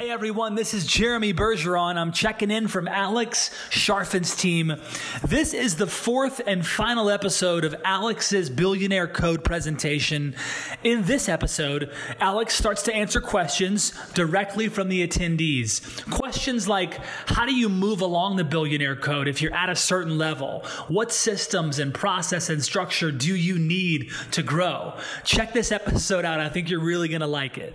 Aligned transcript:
Hey 0.00 0.08
everyone, 0.08 0.54
this 0.54 0.72
is 0.72 0.86
Jeremy 0.86 1.34
Bergeron. 1.34 1.96
I'm 1.96 2.10
checking 2.10 2.50
in 2.50 2.68
from 2.68 2.88
Alex 2.88 3.50
Charfen's 3.68 4.34
team. 4.34 4.80
This 5.22 5.52
is 5.52 5.76
the 5.76 5.86
fourth 5.86 6.40
and 6.46 6.66
final 6.66 7.10
episode 7.10 7.66
of 7.66 7.74
Alex's 7.84 8.48
Billionaire 8.48 9.06
Code 9.06 9.44
presentation. 9.44 10.34
In 10.82 11.04
this 11.04 11.28
episode, 11.28 11.92
Alex 12.18 12.54
starts 12.54 12.80
to 12.84 12.94
answer 12.94 13.20
questions 13.20 13.92
directly 14.14 14.68
from 14.68 14.88
the 14.88 15.06
attendees. 15.06 16.02
Questions 16.10 16.66
like 16.66 16.94
How 17.26 17.44
do 17.44 17.54
you 17.54 17.68
move 17.68 18.00
along 18.00 18.36
the 18.36 18.44
Billionaire 18.44 18.96
Code 18.96 19.28
if 19.28 19.42
you're 19.42 19.54
at 19.54 19.68
a 19.68 19.76
certain 19.76 20.16
level? 20.16 20.64
What 20.88 21.12
systems 21.12 21.78
and 21.78 21.92
process 21.92 22.48
and 22.48 22.64
structure 22.64 23.12
do 23.12 23.36
you 23.36 23.58
need 23.58 24.12
to 24.30 24.42
grow? 24.42 24.94
Check 25.24 25.52
this 25.52 25.70
episode 25.70 26.24
out. 26.24 26.40
I 26.40 26.48
think 26.48 26.70
you're 26.70 26.80
really 26.80 27.08
going 27.08 27.20
to 27.20 27.26
like 27.26 27.58
it. 27.58 27.74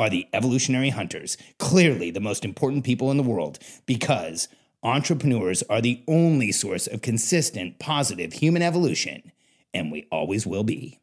are 0.00 0.08
the 0.08 0.26
evolutionary 0.32 0.88
hunters, 0.88 1.36
clearly 1.58 2.10
the 2.10 2.20
most 2.20 2.42
important 2.42 2.84
people 2.84 3.10
in 3.10 3.18
the 3.18 3.22
world, 3.22 3.58
because 3.84 4.48
entrepreneurs 4.82 5.62
are 5.64 5.82
the 5.82 6.02
only 6.08 6.50
source 6.50 6.86
of 6.86 7.02
consistent, 7.02 7.78
positive 7.78 8.32
human 8.32 8.62
evolution, 8.62 9.30
and 9.74 9.92
we 9.92 10.08
always 10.10 10.46
will 10.46 10.64
be. 10.64 10.98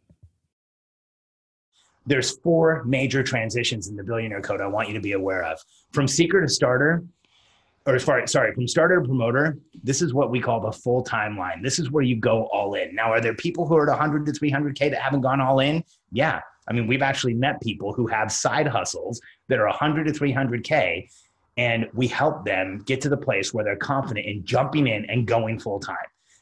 There's 2.08 2.40
four 2.40 2.84
major 2.86 3.22
transitions 3.22 3.88
in 3.88 3.95
the 3.95 4.03
billionaire 4.03 4.42
code 4.42 4.62
I 4.62 4.68
want 4.68 4.88
you 4.88 4.95
to 4.95 5.00
be 5.00 5.12
aware 5.12 5.44
of. 5.44 5.59
From 5.92 6.08
seeker 6.08 6.42
to 6.42 6.50
starter, 6.50 7.03
or 7.86 8.00
sorry, 8.00 8.28
sorry, 8.28 8.52
from 8.56 8.68
starter 8.68 9.00
to 9.00 9.06
promoter, 9.06 9.59
this 9.84 10.02
is 10.02 10.12
what 10.12 10.31
we 10.31 10.42
call 10.42 10.59
the 10.59 10.72
full 10.72 11.03
timeline. 11.03 11.62
This 11.62 11.78
is 11.78 11.92
where 11.92 12.03
you 12.03 12.16
go 12.16 12.45
all 12.45 12.73
in. 12.73 12.95
Now, 12.95 13.12
are 13.12 13.22
there 13.22 13.36
people 13.36 13.68
who 13.68 13.75
are 13.75 13.84
at 13.84 13.90
100 13.90 14.25
to 14.25 14.31
300K 14.31 14.90
that 14.90 15.02
haven't 15.02 15.22
gone 15.22 15.40
all 15.40 15.59
in? 15.59 15.84
Yeah, 16.12 16.42
I 16.67 16.73
mean, 16.73 16.87
we've 16.87 17.01
actually 17.01 17.33
met 17.33 17.61
people 17.61 17.93
who 17.93 18.07
have 18.07 18.31
side 18.31 18.67
hustles 18.67 19.21
that 19.47 19.59
are 19.59 19.67
100 19.67 20.05
to 20.05 20.11
300K, 20.11 21.09
and 21.57 21.87
we 21.93 22.07
help 22.07 22.45
them 22.45 22.83
get 22.85 23.01
to 23.01 23.09
the 23.09 23.17
place 23.17 23.53
where 23.53 23.63
they're 23.63 23.75
confident 23.75 24.25
in 24.25 24.45
jumping 24.45 24.88
in 24.88 25.05
and 25.05 25.25
going 25.25 25.59
full 25.59 25.79
time. 25.79 25.95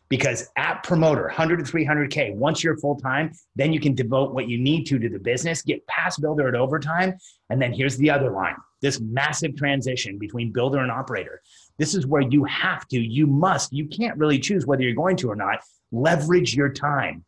Because 0.08 0.50
at 0.56 0.84
promoter, 0.84 1.24
100 1.24 1.66
to 1.66 1.72
300K, 1.72 2.36
once 2.36 2.64
you're 2.64 2.78
full 2.78 2.96
time, 2.96 3.32
then 3.56 3.74
you 3.74 3.80
can 3.80 3.96
devote 3.96 4.34
what 4.34 4.48
you 4.48 4.60
need 4.60 4.86
to 4.86 5.00
to 5.00 5.10
the 5.10 5.18
business, 5.18 5.64
get 5.64 5.86
past 5.88 6.22
builder 6.22 6.48
at 6.48 6.56
overtime. 6.56 7.16
And 7.50 7.60
then 7.60 7.74
here's 7.74 7.98
the 7.98 8.12
other 8.12 8.30
line 8.32 8.56
this 8.82 9.00
massive 9.00 9.56
transition 9.56 10.20
between 10.20 10.52
builder 10.52 10.78
and 10.78 10.92
operator. 10.92 11.42
This 11.80 11.96
is 11.96 12.06
where 12.06 12.22
you 12.22 12.44
have 12.44 12.88
to, 12.90 13.00
you 13.00 13.26
must, 13.26 13.74
you 13.74 13.88
can't 13.88 14.16
really 14.18 14.38
choose 14.38 14.68
whether 14.68 14.84
you're 14.84 14.94
going 14.94 15.18
to 15.18 15.32
or 15.32 15.36
not, 15.36 15.62
leverage 15.92 16.56
your 16.56 16.70
time. 16.70 17.26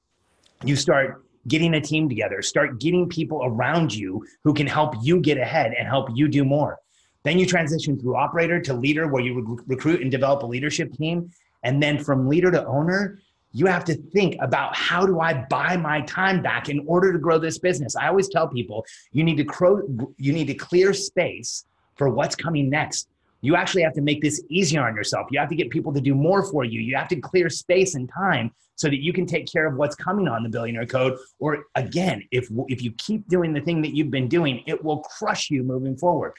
You 0.63 0.75
start 0.75 1.23
getting 1.47 1.75
a 1.75 1.81
team 1.81 2.09
together, 2.09 2.41
start 2.41 2.79
getting 2.79 3.07
people 3.07 3.41
around 3.43 3.93
you 3.93 4.25
who 4.43 4.53
can 4.53 4.67
help 4.67 4.95
you 5.01 5.19
get 5.19 5.37
ahead 5.37 5.73
and 5.77 5.87
help 5.87 6.09
you 6.13 6.27
do 6.27 6.43
more. 6.43 6.79
Then 7.23 7.39
you 7.39 7.45
transition 7.45 7.99
through 7.99 8.15
operator 8.15 8.59
to 8.61 8.73
leader, 8.73 9.07
where 9.07 9.23
you 9.23 9.59
recruit 9.67 10.01
and 10.01 10.11
develop 10.11 10.43
a 10.43 10.45
leadership 10.45 10.93
team. 10.93 11.31
And 11.63 11.81
then 11.81 12.01
from 12.03 12.27
leader 12.27 12.51
to 12.51 12.65
owner, 12.65 13.19
you 13.51 13.65
have 13.65 13.83
to 13.85 13.95
think 13.95 14.37
about 14.39 14.75
how 14.75 15.05
do 15.05 15.19
I 15.19 15.45
buy 15.49 15.77
my 15.77 16.01
time 16.01 16.41
back 16.41 16.69
in 16.69 16.85
order 16.85 17.11
to 17.11 17.19
grow 17.19 17.39
this 17.39 17.57
business. 17.57 17.95
I 17.95 18.07
always 18.07 18.29
tell 18.29 18.47
people 18.47 18.85
you 19.11 19.23
need 19.23 19.37
to 19.37 19.43
cro- 19.43 19.87
you 20.17 20.33
need 20.33 20.47
to 20.47 20.53
clear 20.53 20.93
space 20.93 21.65
for 21.95 22.09
what's 22.09 22.35
coming 22.35 22.69
next. 22.69 23.09
You 23.41 23.55
actually 23.55 23.83
have 23.83 23.93
to 23.93 24.01
make 24.01 24.21
this 24.21 24.41
easier 24.49 24.85
on 24.85 24.95
yourself. 24.95 25.27
You 25.31 25.39
have 25.39 25.49
to 25.49 25.55
get 25.55 25.69
people 25.69 25.93
to 25.93 26.01
do 26.01 26.15
more 26.15 26.43
for 26.43 26.63
you. 26.63 26.81
You 26.81 26.95
have 26.95 27.07
to 27.09 27.17
clear 27.17 27.49
space 27.49 27.95
and 27.95 28.09
time 28.09 28.51
so 28.75 28.87
that 28.87 29.01
you 29.01 29.13
can 29.13 29.25
take 29.25 29.51
care 29.51 29.67
of 29.67 29.75
what's 29.75 29.95
coming 29.95 30.27
on 30.27 30.43
the 30.43 30.49
billionaire 30.49 30.85
code. 30.85 31.17
Or 31.39 31.65
again, 31.75 32.23
if 32.31 32.49
if 32.67 32.81
you 32.81 32.91
keep 32.93 33.27
doing 33.27 33.53
the 33.53 33.61
thing 33.61 33.81
that 33.81 33.95
you've 33.95 34.11
been 34.11 34.27
doing, 34.27 34.63
it 34.65 34.83
will 34.83 34.99
crush 34.99 35.49
you 35.49 35.63
moving 35.63 35.95
forward. 35.95 36.33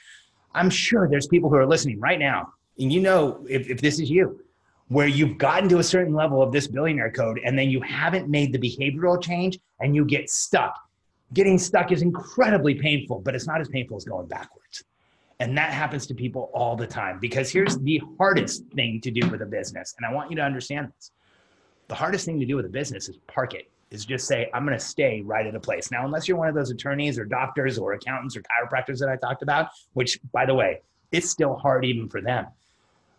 I'm 0.53 0.69
sure 0.69 1.07
there's 1.07 1.27
people 1.27 1.49
who 1.49 1.55
are 1.55 1.67
listening 1.67 1.99
right 1.99 2.19
now, 2.19 2.53
and 2.79 2.91
you 2.91 3.01
know 3.01 3.45
if, 3.47 3.69
if 3.69 3.81
this 3.81 3.99
is 3.99 4.09
you, 4.09 4.41
where 4.89 5.07
you've 5.07 5.37
gotten 5.37 5.69
to 5.69 5.79
a 5.79 5.83
certain 5.83 6.13
level 6.13 6.41
of 6.41 6.51
this 6.51 6.67
billionaire 6.67 7.11
code 7.11 7.39
and 7.45 7.57
then 7.57 7.69
you 7.69 7.79
haven't 7.81 8.27
made 8.27 8.51
the 8.51 8.59
behavioral 8.59 9.21
change 9.21 9.59
and 9.79 9.95
you 9.95 10.03
get 10.03 10.29
stuck. 10.29 10.75
Getting 11.33 11.59
stuck 11.59 11.91
is 11.91 12.01
incredibly 12.01 12.73
painful, 12.73 13.19
but 13.19 13.35
it's 13.35 13.45
not 13.45 13.61
as 13.61 13.69
painful 13.69 13.97
as 13.97 14.03
going 14.03 14.27
backwards. 14.27 14.83
And 15.39 15.57
that 15.57 15.71
happens 15.71 16.05
to 16.07 16.13
people 16.13 16.51
all 16.53 16.75
the 16.75 16.87
time 16.87 17.19
because 17.19 17.49
here's 17.49 17.77
the 17.79 18.01
hardest 18.17 18.65
thing 18.73 18.99
to 19.01 19.11
do 19.11 19.27
with 19.29 19.41
a 19.41 19.45
business. 19.45 19.95
And 19.97 20.05
I 20.05 20.13
want 20.13 20.29
you 20.29 20.35
to 20.35 20.43
understand 20.43 20.91
this. 20.95 21.11
The 21.87 21.95
hardest 21.95 22.25
thing 22.25 22.39
to 22.39 22.45
do 22.45 22.55
with 22.55 22.65
a 22.65 22.69
business 22.69 23.07
is 23.07 23.17
park 23.27 23.53
it, 23.53 23.69
is 23.89 24.05
just 24.05 24.27
say, 24.27 24.49
I'm 24.53 24.65
going 24.65 24.77
to 24.77 24.83
stay 24.83 25.21
right 25.21 25.47
at 25.47 25.55
a 25.55 25.59
place. 25.59 25.91
Now, 25.91 26.05
unless 26.05 26.27
you're 26.27 26.37
one 26.37 26.49
of 26.49 26.55
those 26.55 26.71
attorneys 26.71 27.17
or 27.17 27.25
doctors 27.25 27.77
or 27.77 27.93
accountants 27.93 28.35
or 28.35 28.41
chiropractors 28.41 28.99
that 28.99 29.09
I 29.09 29.15
talked 29.15 29.41
about, 29.41 29.69
which 29.93 30.19
by 30.33 30.45
the 30.45 30.53
way, 30.53 30.81
it's 31.11 31.29
still 31.29 31.55
hard 31.55 31.85
even 31.85 32.09
for 32.09 32.21
them. 32.21 32.47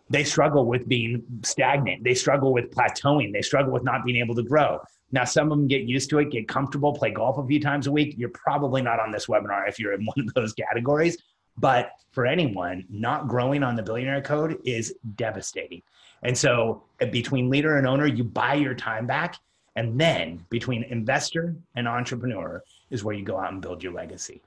They 0.09 0.23
struggle 0.23 0.65
with 0.65 0.87
being 0.87 1.23
stagnant. 1.41 2.03
They 2.03 2.13
struggle 2.13 2.53
with 2.53 2.69
plateauing. 2.69 3.33
They 3.33 3.41
struggle 3.41 3.73
with 3.73 3.83
not 3.83 4.05
being 4.05 4.17
able 4.17 4.35
to 4.35 4.43
grow. 4.43 4.79
Now, 5.11 5.25
some 5.25 5.51
of 5.51 5.57
them 5.57 5.67
get 5.67 5.83
used 5.83 6.09
to 6.11 6.19
it, 6.19 6.31
get 6.31 6.47
comfortable, 6.47 6.93
play 6.93 7.11
golf 7.11 7.37
a 7.37 7.45
few 7.45 7.59
times 7.59 7.87
a 7.87 7.91
week. 7.91 8.15
You're 8.17 8.29
probably 8.29 8.81
not 8.81 8.99
on 8.99 9.11
this 9.11 9.25
webinar 9.25 9.67
if 9.67 9.79
you're 9.79 9.93
in 9.93 10.05
one 10.15 10.27
of 10.27 10.33
those 10.33 10.53
categories. 10.53 11.17
But 11.57 11.91
for 12.11 12.25
anyone, 12.25 12.85
not 12.89 13.27
growing 13.27 13.63
on 13.63 13.75
the 13.75 13.83
billionaire 13.83 14.21
code 14.21 14.59
is 14.65 14.95
devastating. 15.15 15.81
And 16.23 16.37
so 16.37 16.83
uh, 17.01 17.05
between 17.05 17.49
leader 17.49 17.77
and 17.77 17.87
owner, 17.87 18.05
you 18.05 18.23
buy 18.23 18.55
your 18.55 18.75
time 18.75 19.07
back. 19.07 19.37
And 19.75 19.99
then 19.99 20.45
between 20.49 20.83
investor 20.83 21.55
and 21.75 21.87
entrepreneur 21.87 22.61
is 22.89 23.03
where 23.03 23.15
you 23.15 23.23
go 23.23 23.39
out 23.39 23.53
and 23.53 23.61
build 23.61 23.81
your 23.81 23.93
legacy. 23.93 24.41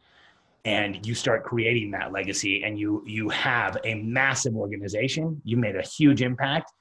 And 0.67 1.05
you 1.07 1.15
start 1.15 1.45
creating 1.45 1.91
that 1.93 2.13
legacy 2.13 2.63
and 2.65 2.79
you 2.79 3.03
you 3.07 3.29
have 3.31 3.77
a 3.85 3.95
massive 3.95 4.55
organization. 4.57 5.41
You 5.45 5.57
made 5.57 5.77
a 5.77 5.83
huge 5.83 6.23
impact 6.23 6.73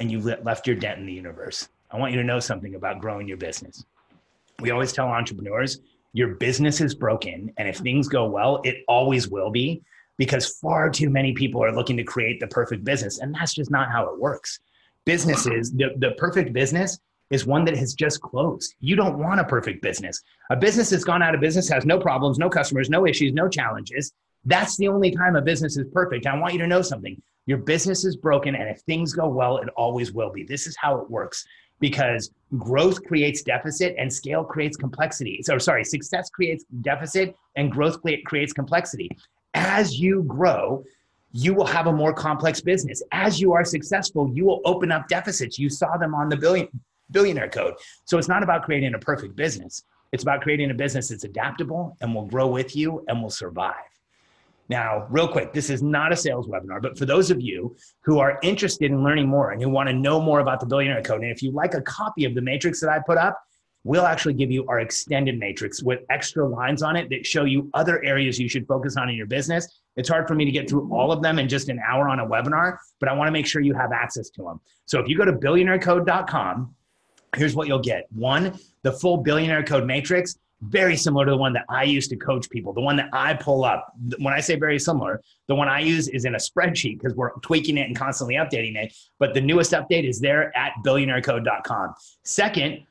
and 0.00 0.10
you've 0.10 0.24
left 0.24 0.66
your 0.66 0.76
dent 0.76 1.00
in 1.00 1.06
the 1.06 1.12
universe. 1.12 1.68
I 1.90 1.98
want 1.98 2.12
you 2.12 2.18
to 2.18 2.24
know 2.24 2.40
something 2.40 2.74
about 2.74 3.00
growing 3.00 3.28
your 3.28 3.36
business. 3.36 3.84
We 4.60 4.70
always 4.70 4.92
tell 4.92 5.08
entrepreneurs 5.08 5.80
your 6.12 6.34
business 6.34 6.80
is 6.80 6.94
broken. 6.94 7.52
And 7.56 7.68
if 7.68 7.78
things 7.78 8.08
go 8.08 8.26
well, 8.26 8.60
it 8.64 8.84
always 8.88 9.28
will 9.28 9.50
be 9.50 9.82
because 10.18 10.58
far 10.58 10.90
too 10.90 11.10
many 11.10 11.32
people 11.32 11.64
are 11.64 11.74
looking 11.74 11.96
to 11.96 12.04
create 12.04 12.38
the 12.40 12.46
perfect 12.46 12.84
business. 12.84 13.18
And 13.18 13.34
that's 13.34 13.54
just 13.54 13.70
not 13.70 13.90
how 13.90 14.12
it 14.12 14.20
works. 14.20 14.60
Businesses, 15.04 15.72
the, 15.72 15.94
the 15.96 16.12
perfect 16.12 16.52
business 16.52 16.98
is 17.30 17.46
one 17.46 17.64
that 17.64 17.76
has 17.76 17.94
just 17.94 18.20
closed. 18.20 18.74
You 18.80 18.94
don't 18.94 19.18
want 19.18 19.40
a 19.40 19.44
perfect 19.44 19.82
business. 19.82 20.22
A 20.50 20.56
business 20.56 20.90
that's 20.90 21.02
gone 21.02 21.22
out 21.22 21.34
of 21.34 21.40
business 21.40 21.68
has 21.70 21.86
no 21.86 21.98
problems, 21.98 22.38
no 22.38 22.50
customers, 22.50 22.90
no 22.90 23.06
issues, 23.06 23.32
no 23.32 23.48
challenges. 23.48 24.12
That's 24.44 24.76
the 24.76 24.88
only 24.88 25.10
time 25.10 25.34
a 25.34 25.42
business 25.42 25.76
is 25.78 25.86
perfect. 25.92 26.26
I 26.26 26.38
want 26.38 26.52
you 26.52 26.60
to 26.60 26.66
know 26.66 26.82
something. 26.82 27.20
Your 27.46 27.58
business 27.58 28.04
is 28.04 28.16
broken, 28.16 28.54
and 28.54 28.68
if 28.68 28.80
things 28.80 29.12
go 29.12 29.28
well, 29.28 29.58
it 29.58 29.68
always 29.76 30.12
will 30.12 30.30
be. 30.30 30.44
This 30.44 30.66
is 30.66 30.76
how 30.80 30.98
it 30.98 31.10
works 31.10 31.44
because 31.80 32.30
growth 32.58 33.04
creates 33.04 33.42
deficit 33.42 33.94
and 33.98 34.10
scale 34.12 34.44
creates 34.44 34.76
complexity. 34.76 35.40
So, 35.42 35.58
sorry, 35.58 35.84
success 35.84 36.30
creates 36.30 36.64
deficit 36.80 37.34
and 37.56 37.72
growth 37.72 37.98
creates 38.24 38.52
complexity. 38.52 39.10
As 39.54 39.98
you 39.98 40.22
grow, 40.22 40.84
you 41.32 41.54
will 41.54 41.66
have 41.66 41.88
a 41.88 41.92
more 41.92 42.12
complex 42.12 42.60
business. 42.60 43.02
As 43.10 43.40
you 43.40 43.52
are 43.52 43.64
successful, 43.64 44.30
you 44.32 44.44
will 44.44 44.60
open 44.64 44.92
up 44.92 45.08
deficits. 45.08 45.58
You 45.58 45.68
saw 45.68 45.96
them 45.96 46.14
on 46.14 46.28
the 46.28 46.36
billion, 46.36 46.68
billionaire 47.10 47.48
code. 47.48 47.74
So 48.04 48.16
it's 48.16 48.28
not 48.28 48.42
about 48.42 48.62
creating 48.62 48.94
a 48.94 48.98
perfect 48.98 49.34
business. 49.34 49.82
It's 50.12 50.22
about 50.22 50.42
creating 50.42 50.70
a 50.70 50.74
business 50.74 51.08
that's 51.08 51.24
adaptable 51.24 51.96
and 52.00 52.14
will 52.14 52.26
grow 52.26 52.46
with 52.46 52.76
you 52.76 53.04
and 53.08 53.22
will 53.22 53.30
survive. 53.30 53.74
Now, 54.72 55.06
real 55.10 55.28
quick, 55.28 55.52
this 55.52 55.68
is 55.68 55.82
not 55.82 56.14
a 56.14 56.16
sales 56.16 56.48
webinar, 56.48 56.80
but 56.80 56.96
for 56.96 57.04
those 57.04 57.30
of 57.30 57.42
you 57.42 57.76
who 58.00 58.20
are 58.20 58.38
interested 58.42 58.90
in 58.90 59.04
learning 59.04 59.28
more 59.28 59.50
and 59.50 59.60
who 59.60 59.68
want 59.68 59.90
to 59.90 59.92
know 59.92 60.18
more 60.18 60.40
about 60.40 60.60
the 60.60 60.66
Billionaire 60.66 61.02
Code, 61.02 61.20
and 61.20 61.30
if 61.30 61.42
you 61.42 61.50
like 61.50 61.74
a 61.74 61.82
copy 61.82 62.24
of 62.24 62.34
the 62.34 62.40
matrix 62.40 62.80
that 62.80 62.88
I 62.88 62.98
put 63.00 63.18
up, 63.18 63.38
we'll 63.84 64.06
actually 64.06 64.32
give 64.32 64.50
you 64.50 64.66
our 64.68 64.80
extended 64.80 65.38
matrix 65.38 65.82
with 65.82 66.00
extra 66.08 66.48
lines 66.48 66.82
on 66.82 66.96
it 66.96 67.10
that 67.10 67.26
show 67.26 67.44
you 67.44 67.68
other 67.74 68.02
areas 68.02 68.40
you 68.40 68.48
should 68.48 68.66
focus 68.66 68.96
on 68.96 69.10
in 69.10 69.14
your 69.14 69.26
business. 69.26 69.80
It's 69.96 70.08
hard 70.08 70.26
for 70.26 70.34
me 70.34 70.46
to 70.46 70.50
get 70.50 70.70
through 70.70 70.90
all 70.90 71.12
of 71.12 71.20
them 71.20 71.38
in 71.38 71.50
just 71.50 71.68
an 71.68 71.78
hour 71.86 72.08
on 72.08 72.20
a 72.20 72.26
webinar, 72.26 72.78
but 72.98 73.10
I 73.10 73.12
want 73.12 73.28
to 73.28 73.32
make 73.32 73.44
sure 73.44 73.60
you 73.60 73.74
have 73.74 73.92
access 73.92 74.30
to 74.30 74.42
them. 74.42 74.58
So 74.86 75.00
if 75.00 75.06
you 75.06 75.18
go 75.18 75.26
to 75.26 75.34
billionairecode.com, 75.34 76.74
here's 77.36 77.54
what 77.54 77.68
you'll 77.68 77.78
get. 77.78 78.06
One, 78.10 78.58
the 78.84 78.92
full 78.92 79.18
billionaire 79.18 79.64
code 79.64 79.84
matrix 79.84 80.38
very 80.62 80.96
similar 80.96 81.24
to 81.24 81.32
the 81.32 81.36
one 81.36 81.52
that 81.52 81.64
I 81.68 81.84
use 81.84 82.08
to 82.08 82.16
coach 82.16 82.48
people, 82.48 82.72
the 82.72 82.80
one 82.80 82.96
that 82.96 83.08
I 83.12 83.34
pull 83.34 83.64
up. 83.64 83.92
When 84.18 84.32
I 84.32 84.40
say 84.40 84.56
very 84.56 84.78
similar, 84.78 85.20
the 85.48 85.54
one 85.54 85.68
I 85.68 85.80
use 85.80 86.08
is 86.08 86.24
in 86.24 86.34
a 86.34 86.38
spreadsheet 86.38 87.00
because 87.00 87.16
we're 87.16 87.32
tweaking 87.40 87.78
it 87.78 87.88
and 87.88 87.96
constantly 87.96 88.36
updating 88.36 88.76
it. 88.76 88.94
But 89.18 89.34
the 89.34 89.40
newest 89.40 89.72
update 89.72 90.08
is 90.08 90.20
there 90.20 90.56
at 90.56 90.72
billionairecode.com. 90.84 91.94
Second, 92.22 92.86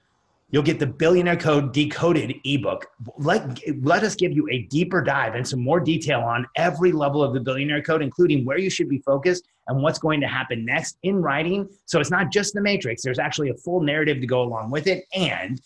you'll 0.52 0.64
get 0.64 0.80
the 0.80 0.88
Billionaire 0.88 1.38
Code 1.38 1.74
Decoded 1.74 2.36
ebook. 2.44 2.88
Let, 3.18 3.60
let 3.82 4.04
us 4.04 4.16
give 4.16 4.34
you 4.34 4.48
a 4.52 4.64
deeper 4.64 5.02
dive 5.02 5.36
and 5.36 5.48
some 5.48 5.62
more 5.62 5.80
detail 5.80 6.20
on 6.20 6.46
every 6.58 6.92
level 6.92 7.24
of 7.24 7.34
the 7.34 7.40
Billionaire 7.40 7.82
Code, 7.82 8.02
including 8.02 8.44
where 8.44 8.58
you 8.58 8.70
should 8.70 8.90
be 8.90 9.00
focused 9.00 9.48
and 9.68 9.82
what's 9.82 10.00
going 10.00 10.20
to 10.20 10.28
happen 10.28 10.66
next 10.66 10.98
in 11.04 11.22
writing. 11.22 11.70
So 11.86 12.02
it's 12.02 12.12
not 12.12 12.32
just 12.32 12.54
the 12.54 12.62
matrix, 12.62 13.02
there's 13.02 13.20
actually 13.20 13.50
a 13.50 13.56
full 13.56 13.82
narrative 13.82 14.20
to 14.20 14.28
go 14.28 14.42
along 14.42 14.72
with 14.72 14.88
it. 14.88 15.06
And 15.14 15.62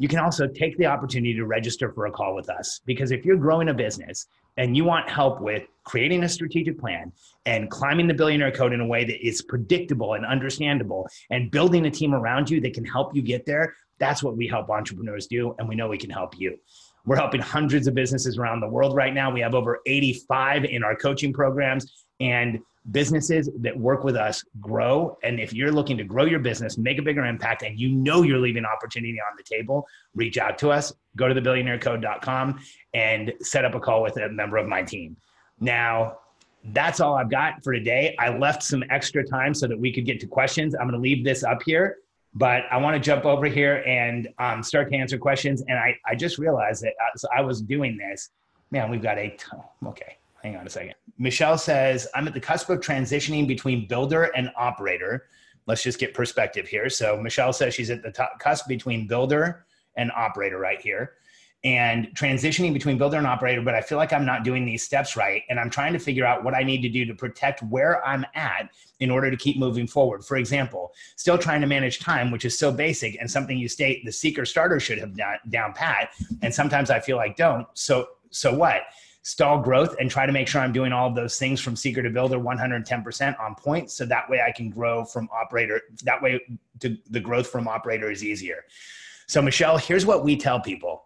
you 0.00 0.08
can 0.08 0.18
also 0.18 0.46
take 0.46 0.78
the 0.78 0.86
opportunity 0.86 1.34
to 1.34 1.44
register 1.44 1.92
for 1.92 2.06
a 2.06 2.10
call 2.10 2.34
with 2.34 2.48
us 2.48 2.80
because 2.86 3.10
if 3.10 3.22
you're 3.26 3.36
growing 3.36 3.68
a 3.68 3.74
business 3.74 4.26
and 4.56 4.74
you 4.74 4.82
want 4.82 5.10
help 5.10 5.42
with 5.42 5.64
creating 5.84 6.24
a 6.24 6.28
strategic 6.28 6.80
plan 6.80 7.12
and 7.44 7.70
climbing 7.70 8.08
the 8.08 8.14
billionaire 8.14 8.50
code 8.50 8.72
in 8.72 8.80
a 8.80 8.86
way 8.86 9.04
that 9.04 9.24
is 9.24 9.42
predictable 9.42 10.14
and 10.14 10.24
understandable 10.24 11.06
and 11.28 11.50
building 11.50 11.84
a 11.84 11.90
team 11.90 12.14
around 12.14 12.48
you 12.48 12.62
that 12.62 12.72
can 12.72 12.84
help 12.84 13.14
you 13.14 13.20
get 13.20 13.44
there, 13.44 13.74
that's 13.98 14.22
what 14.22 14.38
we 14.38 14.48
help 14.48 14.70
entrepreneurs 14.70 15.26
do. 15.26 15.54
And 15.58 15.68
we 15.68 15.74
know 15.74 15.88
we 15.88 15.98
can 15.98 16.08
help 16.08 16.38
you. 16.38 16.56
We're 17.04 17.16
helping 17.16 17.42
hundreds 17.42 17.86
of 17.86 17.94
businesses 17.94 18.38
around 18.38 18.60
the 18.60 18.68
world 18.68 18.96
right 18.96 19.12
now. 19.12 19.30
We 19.30 19.40
have 19.40 19.54
over 19.54 19.80
85 19.84 20.64
in 20.64 20.82
our 20.82 20.96
coaching 20.96 21.34
programs. 21.34 22.04
And 22.20 22.60
businesses 22.90 23.50
that 23.60 23.78
work 23.78 24.04
with 24.04 24.16
us 24.16 24.42
grow. 24.60 25.16
And 25.22 25.38
if 25.38 25.52
you're 25.52 25.72
looking 25.72 25.96
to 25.98 26.04
grow 26.04 26.24
your 26.24 26.38
business, 26.38 26.78
make 26.78 26.98
a 26.98 27.02
bigger 27.02 27.24
impact, 27.24 27.62
and 27.62 27.78
you 27.78 27.90
know 27.90 28.22
you're 28.22 28.38
leaving 28.38 28.64
opportunity 28.64 29.18
on 29.30 29.36
the 29.36 29.42
table, 29.42 29.86
reach 30.14 30.38
out 30.38 30.58
to 30.58 30.70
us. 30.70 30.92
Go 31.16 31.28
to 31.28 31.34
thebillionairecode.com 31.34 32.60
and 32.94 33.32
set 33.40 33.64
up 33.64 33.74
a 33.74 33.80
call 33.80 34.02
with 34.02 34.16
a 34.16 34.28
member 34.30 34.56
of 34.56 34.66
my 34.66 34.82
team. 34.82 35.16
Now, 35.60 36.18
that's 36.64 37.00
all 37.00 37.14
I've 37.14 37.30
got 37.30 37.62
for 37.62 37.72
today. 37.72 38.14
I 38.18 38.36
left 38.36 38.62
some 38.62 38.84
extra 38.90 39.24
time 39.24 39.54
so 39.54 39.66
that 39.66 39.78
we 39.78 39.92
could 39.92 40.04
get 40.04 40.20
to 40.20 40.26
questions. 40.26 40.74
I'm 40.74 40.88
going 40.88 40.92
to 40.92 40.98
leave 40.98 41.24
this 41.24 41.42
up 41.44 41.62
here, 41.62 41.96
but 42.34 42.64
I 42.70 42.76
want 42.78 42.94
to 42.94 43.00
jump 43.00 43.24
over 43.24 43.46
here 43.46 43.82
and 43.86 44.28
um, 44.38 44.62
start 44.62 44.90
to 44.90 44.96
answer 44.96 45.18
questions. 45.18 45.62
And 45.68 45.78
I, 45.78 45.96
I 46.06 46.14
just 46.14 46.38
realized 46.38 46.82
that 46.82 46.92
uh, 47.00 47.16
so 47.16 47.28
I 47.34 47.40
was 47.40 47.62
doing 47.62 47.96
this. 47.96 48.30
Man, 48.70 48.90
we've 48.90 49.02
got 49.02 49.18
a 49.18 49.30
ton. 49.36 49.62
Okay, 49.86 50.16
hang 50.42 50.56
on 50.56 50.66
a 50.66 50.70
second. 50.70 50.94
Michelle 51.18 51.58
says, 51.58 52.06
I'm 52.14 52.26
at 52.26 52.34
the 52.34 52.40
cusp 52.40 52.70
of 52.70 52.80
transitioning 52.80 53.46
between 53.46 53.86
builder 53.86 54.30
and 54.36 54.50
operator. 54.56 55.26
Let's 55.66 55.82
just 55.82 55.98
get 55.98 56.14
perspective 56.14 56.66
here. 56.66 56.88
So 56.88 57.16
Michelle 57.20 57.52
says 57.52 57.74
she's 57.74 57.90
at 57.90 58.02
the 58.02 58.10
top, 58.10 58.38
cusp 58.38 58.66
between 58.66 59.06
builder 59.06 59.66
and 59.96 60.10
operator 60.12 60.58
right 60.58 60.80
here 60.80 61.14
and 61.62 62.08
transitioning 62.14 62.72
between 62.72 62.96
builder 62.96 63.18
and 63.18 63.26
operator, 63.26 63.60
but 63.60 63.74
I 63.74 63.82
feel 63.82 63.98
like 63.98 64.14
I'm 64.14 64.24
not 64.24 64.44
doing 64.44 64.64
these 64.64 64.82
steps 64.82 65.14
right. 65.14 65.42
And 65.50 65.60
I'm 65.60 65.68
trying 65.68 65.92
to 65.92 65.98
figure 65.98 66.24
out 66.24 66.42
what 66.42 66.54
I 66.54 66.62
need 66.62 66.80
to 66.82 66.88
do 66.88 67.04
to 67.04 67.14
protect 67.14 67.62
where 67.64 68.04
I'm 68.06 68.24
at 68.34 68.70
in 69.00 69.10
order 69.10 69.30
to 69.30 69.36
keep 69.36 69.58
moving 69.58 69.86
forward. 69.86 70.24
For 70.24 70.38
example, 70.38 70.92
still 71.16 71.36
trying 71.36 71.60
to 71.60 71.66
manage 71.66 71.98
time, 71.98 72.30
which 72.30 72.46
is 72.46 72.58
so 72.58 72.72
basic 72.72 73.18
and 73.20 73.30
something 73.30 73.58
you 73.58 73.68
state 73.68 74.04
the 74.06 74.12
seeker 74.12 74.46
starter 74.46 74.80
should 74.80 74.98
have 74.98 75.14
done 75.14 75.36
down 75.50 75.74
pat. 75.74 76.12
And 76.40 76.54
sometimes 76.54 76.88
I 76.88 76.98
feel 76.98 77.18
like 77.18 77.36
don't. 77.36 77.66
So, 77.74 78.08
so 78.30 78.54
what? 78.54 78.82
Stall 79.22 79.60
growth 79.60 79.94
and 80.00 80.10
try 80.10 80.26
to 80.26 80.32
make 80.32 80.48
sure 80.48 80.60
I'm 80.60 80.72
doing 80.72 80.92
all 80.92 81.08
of 81.08 81.14
those 81.14 81.38
things 81.38 81.60
from 81.60 81.76
seeker 81.76 82.02
to 82.02 82.10
builder 82.10 82.38
110% 82.38 83.40
on 83.40 83.54
point. 83.54 83.90
So 83.90 84.06
that 84.06 84.28
way 84.30 84.40
I 84.46 84.50
can 84.50 84.70
grow 84.70 85.04
from 85.04 85.28
operator. 85.32 85.82
That 86.04 86.22
way 86.22 86.40
to, 86.80 86.96
the 87.10 87.20
growth 87.20 87.48
from 87.48 87.68
operator 87.68 88.10
is 88.10 88.24
easier. 88.24 88.64
So, 89.26 89.40
Michelle, 89.42 89.76
here's 89.76 90.06
what 90.06 90.24
we 90.24 90.36
tell 90.36 90.58
people. 90.60 91.04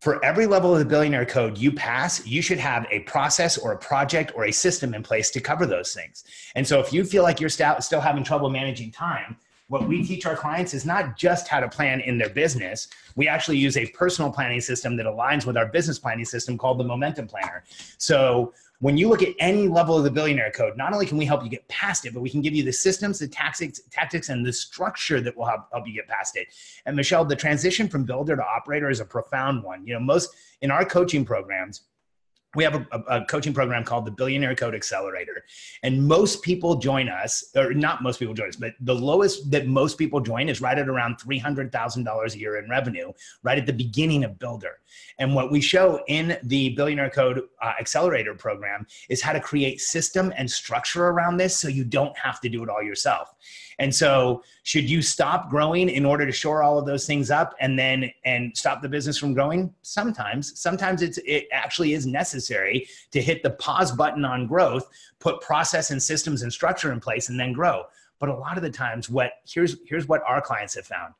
For 0.00 0.22
every 0.24 0.46
level 0.46 0.72
of 0.72 0.78
the 0.78 0.84
billionaire 0.84 1.26
code 1.26 1.58
you 1.58 1.72
pass, 1.72 2.26
you 2.26 2.42
should 2.42 2.58
have 2.58 2.86
a 2.90 3.00
process 3.00 3.58
or 3.58 3.72
a 3.72 3.78
project 3.78 4.32
or 4.34 4.44
a 4.46 4.52
system 4.52 4.94
in 4.94 5.02
place 5.02 5.30
to 5.30 5.40
cover 5.40 5.66
those 5.66 5.92
things. 5.92 6.24
And 6.54 6.66
so, 6.66 6.78
if 6.80 6.92
you 6.92 7.04
feel 7.04 7.22
like 7.22 7.40
you're 7.40 7.50
st- 7.50 7.82
still 7.82 8.00
having 8.00 8.22
trouble 8.22 8.48
managing 8.48 8.92
time, 8.92 9.36
what 9.68 9.88
we 9.88 10.04
teach 10.04 10.26
our 10.26 10.36
clients 10.36 10.74
is 10.74 10.84
not 10.84 11.16
just 11.16 11.48
how 11.48 11.58
to 11.58 11.68
plan 11.68 12.00
in 12.00 12.18
their 12.18 12.28
business. 12.28 12.88
We 13.16 13.28
actually 13.28 13.56
use 13.56 13.76
a 13.76 13.86
personal 13.88 14.30
planning 14.30 14.60
system 14.60 14.96
that 14.96 15.06
aligns 15.06 15.46
with 15.46 15.56
our 15.56 15.66
business 15.66 15.98
planning 15.98 16.26
system 16.26 16.58
called 16.58 16.78
the 16.78 16.84
Momentum 16.84 17.26
Planner. 17.26 17.64
So 17.96 18.52
when 18.80 18.98
you 18.98 19.08
look 19.08 19.22
at 19.22 19.34
any 19.38 19.66
level 19.66 19.96
of 19.96 20.04
the 20.04 20.10
billionaire 20.10 20.50
code, 20.50 20.76
not 20.76 20.92
only 20.92 21.06
can 21.06 21.16
we 21.16 21.24
help 21.24 21.42
you 21.42 21.48
get 21.48 21.66
past 21.68 22.04
it, 22.04 22.12
but 22.12 22.20
we 22.20 22.28
can 22.28 22.42
give 22.42 22.54
you 22.54 22.62
the 22.62 22.72
systems, 22.72 23.18
the 23.18 23.28
tactics, 23.28 23.80
tactics, 23.90 24.28
and 24.28 24.44
the 24.44 24.52
structure 24.52 25.22
that 25.22 25.34
will 25.34 25.46
help, 25.46 25.68
help 25.72 25.86
you 25.86 25.94
get 25.94 26.08
past 26.08 26.36
it. 26.36 26.48
And 26.84 26.94
Michelle, 26.94 27.24
the 27.24 27.36
transition 27.36 27.88
from 27.88 28.04
builder 28.04 28.36
to 28.36 28.44
operator 28.44 28.90
is 28.90 29.00
a 29.00 29.04
profound 29.04 29.62
one. 29.62 29.86
You 29.86 29.94
know, 29.94 30.00
most 30.00 30.34
in 30.60 30.70
our 30.70 30.84
coaching 30.84 31.24
programs, 31.24 31.82
we 32.54 32.64
have 32.64 32.74
a, 32.74 32.98
a, 33.08 33.24
coaching 33.24 33.52
program 33.52 33.84
called 33.84 34.04
the 34.04 34.10
Billionaire 34.10 34.54
Code 34.54 34.74
Accelerator. 34.74 35.44
And 35.82 36.06
most 36.06 36.42
people 36.42 36.76
join 36.76 37.08
us, 37.08 37.44
or 37.56 37.72
not 37.74 38.02
most 38.02 38.18
people 38.18 38.34
join 38.34 38.48
us, 38.48 38.56
but 38.56 38.72
the 38.80 38.94
lowest 38.94 39.50
that 39.50 39.66
most 39.66 39.98
people 39.98 40.20
join 40.20 40.48
is 40.48 40.60
right 40.60 40.78
at 40.78 40.88
around 40.88 41.18
$300,000 41.18 42.34
a 42.34 42.38
year 42.38 42.58
in 42.58 42.68
revenue, 42.68 43.12
right 43.42 43.58
at 43.58 43.66
the 43.66 43.72
beginning 43.72 44.24
of 44.24 44.38
Builder. 44.38 44.78
And 45.18 45.34
what 45.34 45.50
we 45.50 45.60
show 45.60 46.00
in 46.08 46.38
the 46.44 46.70
Billionaire 46.70 47.10
Code 47.10 47.42
uh, 47.62 47.72
Accelerator 47.80 48.34
program 48.34 48.86
is 49.08 49.22
how 49.22 49.32
to 49.32 49.40
create 49.40 49.80
system 49.80 50.32
and 50.36 50.50
structure 50.50 51.08
around 51.08 51.36
this 51.36 51.56
so 51.56 51.68
you 51.68 51.84
don't 51.84 52.16
have 52.18 52.40
to 52.40 52.48
do 52.48 52.62
it 52.62 52.68
all 52.68 52.82
yourself. 52.82 53.34
And 53.78 53.94
so, 53.94 54.42
should 54.62 54.88
you 54.88 55.02
stop 55.02 55.50
growing 55.50 55.88
in 55.88 56.04
order 56.04 56.24
to 56.26 56.32
shore 56.32 56.62
all 56.62 56.78
of 56.78 56.86
those 56.86 57.06
things 57.06 57.30
up 57.30 57.54
and 57.60 57.78
then 57.78 58.10
and 58.24 58.56
stop 58.56 58.82
the 58.82 58.88
business 58.88 59.18
from 59.18 59.34
growing? 59.34 59.74
Sometimes, 59.82 60.58
sometimes 60.58 61.02
it's 61.02 61.18
it 61.18 61.48
actually 61.52 61.92
is 61.92 62.06
necessary 62.06 62.88
to 63.10 63.20
hit 63.20 63.42
the 63.42 63.50
pause 63.50 63.92
button 63.92 64.24
on 64.24 64.46
growth, 64.46 64.88
put 65.18 65.40
process 65.40 65.90
and 65.90 66.02
systems 66.02 66.42
and 66.42 66.52
structure 66.52 66.92
in 66.92 67.00
place, 67.00 67.28
and 67.28 67.38
then 67.38 67.52
grow. 67.52 67.84
But 68.18 68.28
a 68.28 68.34
lot 68.34 68.56
of 68.56 68.62
the 68.62 68.70
times, 68.70 69.10
what 69.10 69.32
here's 69.46 69.76
here's 69.86 70.06
what 70.08 70.22
our 70.26 70.40
clients 70.40 70.74
have 70.74 70.86
found 70.86 71.14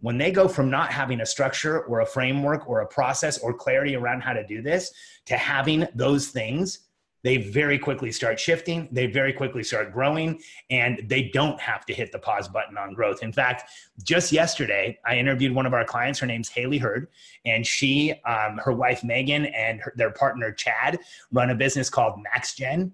when 0.00 0.18
they 0.18 0.32
go 0.32 0.48
from 0.48 0.68
not 0.68 0.92
having 0.92 1.20
a 1.20 1.26
structure 1.26 1.82
or 1.84 2.00
a 2.00 2.06
framework 2.06 2.68
or 2.68 2.80
a 2.80 2.86
process 2.86 3.38
or 3.38 3.54
clarity 3.54 3.94
around 3.94 4.20
how 4.20 4.32
to 4.32 4.44
do 4.44 4.60
this 4.60 4.92
to 5.24 5.36
having 5.36 5.86
those 5.94 6.28
things 6.28 6.80
they 7.22 7.36
very 7.36 7.78
quickly 7.78 8.10
start 8.12 8.38
shifting 8.38 8.88
they 8.92 9.06
very 9.06 9.32
quickly 9.32 9.62
start 9.62 9.92
growing 9.92 10.40
and 10.70 11.02
they 11.06 11.30
don't 11.32 11.60
have 11.60 11.86
to 11.86 11.92
hit 11.92 12.12
the 12.12 12.18
pause 12.18 12.48
button 12.48 12.76
on 12.76 12.94
growth. 12.94 13.22
In 13.22 13.32
fact 13.32 13.70
just 14.02 14.32
yesterday 14.32 14.98
i 15.04 15.16
interviewed 15.16 15.54
one 15.54 15.66
of 15.66 15.74
our 15.74 15.84
clients. 15.84 16.18
Her 16.18 16.26
name's 16.26 16.48
haley 16.48 16.78
hurd 16.78 17.08
and 17.44 17.66
she 17.66 18.12
um, 18.26 18.58
her 18.58 18.72
wife 18.72 19.04
megan 19.04 19.46
and 19.46 19.80
her, 19.80 19.92
their 19.96 20.10
partner 20.10 20.52
chad 20.52 20.98
run 21.32 21.50
a 21.50 21.54
business 21.54 21.88
called 21.90 22.20
maxgen 22.24 22.92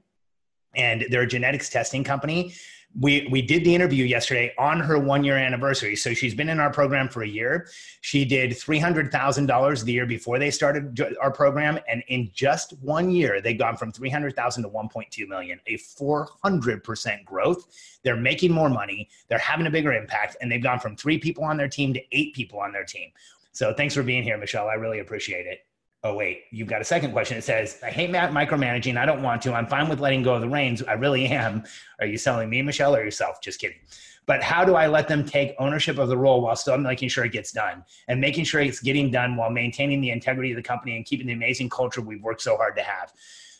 and 0.74 1.06
they're 1.10 1.22
a 1.22 1.26
genetics 1.26 1.68
testing 1.68 2.04
company 2.04 2.52
we 2.98 3.28
we 3.30 3.42
did 3.42 3.64
the 3.64 3.74
interview 3.74 4.04
yesterday 4.04 4.54
on 4.58 4.80
her 4.80 4.98
one 4.98 5.22
year 5.22 5.36
anniversary. 5.36 5.94
So 5.94 6.14
she's 6.14 6.34
been 6.34 6.48
in 6.48 6.58
our 6.58 6.72
program 6.72 7.08
for 7.08 7.22
a 7.22 7.28
year. 7.28 7.68
She 8.00 8.24
did 8.24 8.56
three 8.56 8.78
hundred 8.78 9.12
thousand 9.12 9.46
dollars 9.46 9.84
the 9.84 9.92
year 9.92 10.06
before 10.06 10.38
they 10.38 10.50
started 10.50 10.98
our 11.20 11.30
program, 11.30 11.78
and 11.88 12.02
in 12.08 12.30
just 12.32 12.74
one 12.80 13.10
year, 13.10 13.40
they've 13.40 13.58
gone 13.58 13.76
from 13.76 13.92
three 13.92 14.10
hundred 14.10 14.34
thousand 14.34 14.62
to 14.62 14.68
one 14.68 14.88
point 14.88 15.10
two 15.10 15.26
million, 15.26 15.60
a 15.66 15.76
four 15.76 16.28
hundred 16.42 16.82
percent 16.82 17.24
growth. 17.24 17.66
They're 18.02 18.16
making 18.16 18.52
more 18.52 18.70
money. 18.70 19.08
They're 19.28 19.38
having 19.38 19.66
a 19.66 19.70
bigger 19.70 19.92
impact, 19.92 20.36
and 20.40 20.50
they've 20.50 20.62
gone 20.62 20.80
from 20.80 20.96
three 20.96 21.18
people 21.18 21.44
on 21.44 21.56
their 21.56 21.68
team 21.68 21.92
to 21.94 22.00
eight 22.12 22.34
people 22.34 22.58
on 22.58 22.72
their 22.72 22.84
team. 22.84 23.10
So 23.52 23.74
thanks 23.74 23.94
for 23.94 24.02
being 24.02 24.22
here, 24.22 24.38
Michelle. 24.38 24.68
I 24.68 24.74
really 24.74 25.00
appreciate 25.00 25.46
it 25.46 25.67
oh 26.04 26.14
wait 26.14 26.42
you've 26.50 26.68
got 26.68 26.80
a 26.80 26.84
second 26.84 27.12
question. 27.12 27.36
It 27.36 27.44
says 27.44 27.78
i 27.82 27.90
hate 27.90 28.10
micromanaging. 28.10 28.96
I 28.96 29.06
don't 29.06 29.22
want 29.22 29.42
to. 29.42 29.52
I'm 29.52 29.66
fine 29.66 29.88
with 29.88 30.00
letting 30.00 30.22
go 30.22 30.34
of 30.34 30.40
the 30.40 30.48
reins. 30.48 30.82
I 30.82 30.92
really 30.94 31.26
am. 31.26 31.64
Are 32.00 32.06
you 32.06 32.18
selling 32.18 32.48
me 32.48 32.62
michelle 32.62 32.94
or 32.94 33.02
yourself? 33.02 33.40
Just 33.42 33.60
kidding. 33.60 33.78
But 34.26 34.42
how 34.42 34.64
do 34.64 34.74
i 34.74 34.86
let 34.86 35.08
them 35.08 35.24
take 35.24 35.54
ownership 35.58 35.98
of 35.98 36.08
the 36.08 36.16
role 36.16 36.42
while 36.42 36.56
still 36.56 36.78
making 36.78 37.08
sure 37.08 37.24
it 37.24 37.32
gets 37.32 37.52
done 37.52 37.84
and 38.08 38.20
making 38.20 38.44
sure 38.44 38.60
it's 38.60 38.80
getting 38.80 39.10
done 39.10 39.36
while 39.36 39.50
maintaining 39.50 40.00
the 40.00 40.10
integrity 40.10 40.50
of 40.52 40.56
the 40.56 40.62
company 40.62 40.96
and 40.96 41.04
keeping 41.04 41.26
the 41.26 41.32
amazing 41.32 41.68
culture 41.68 42.00
we've 42.00 42.22
worked 42.22 42.42
so 42.42 42.56
hard 42.56 42.76
to 42.76 42.82
have? 42.82 43.12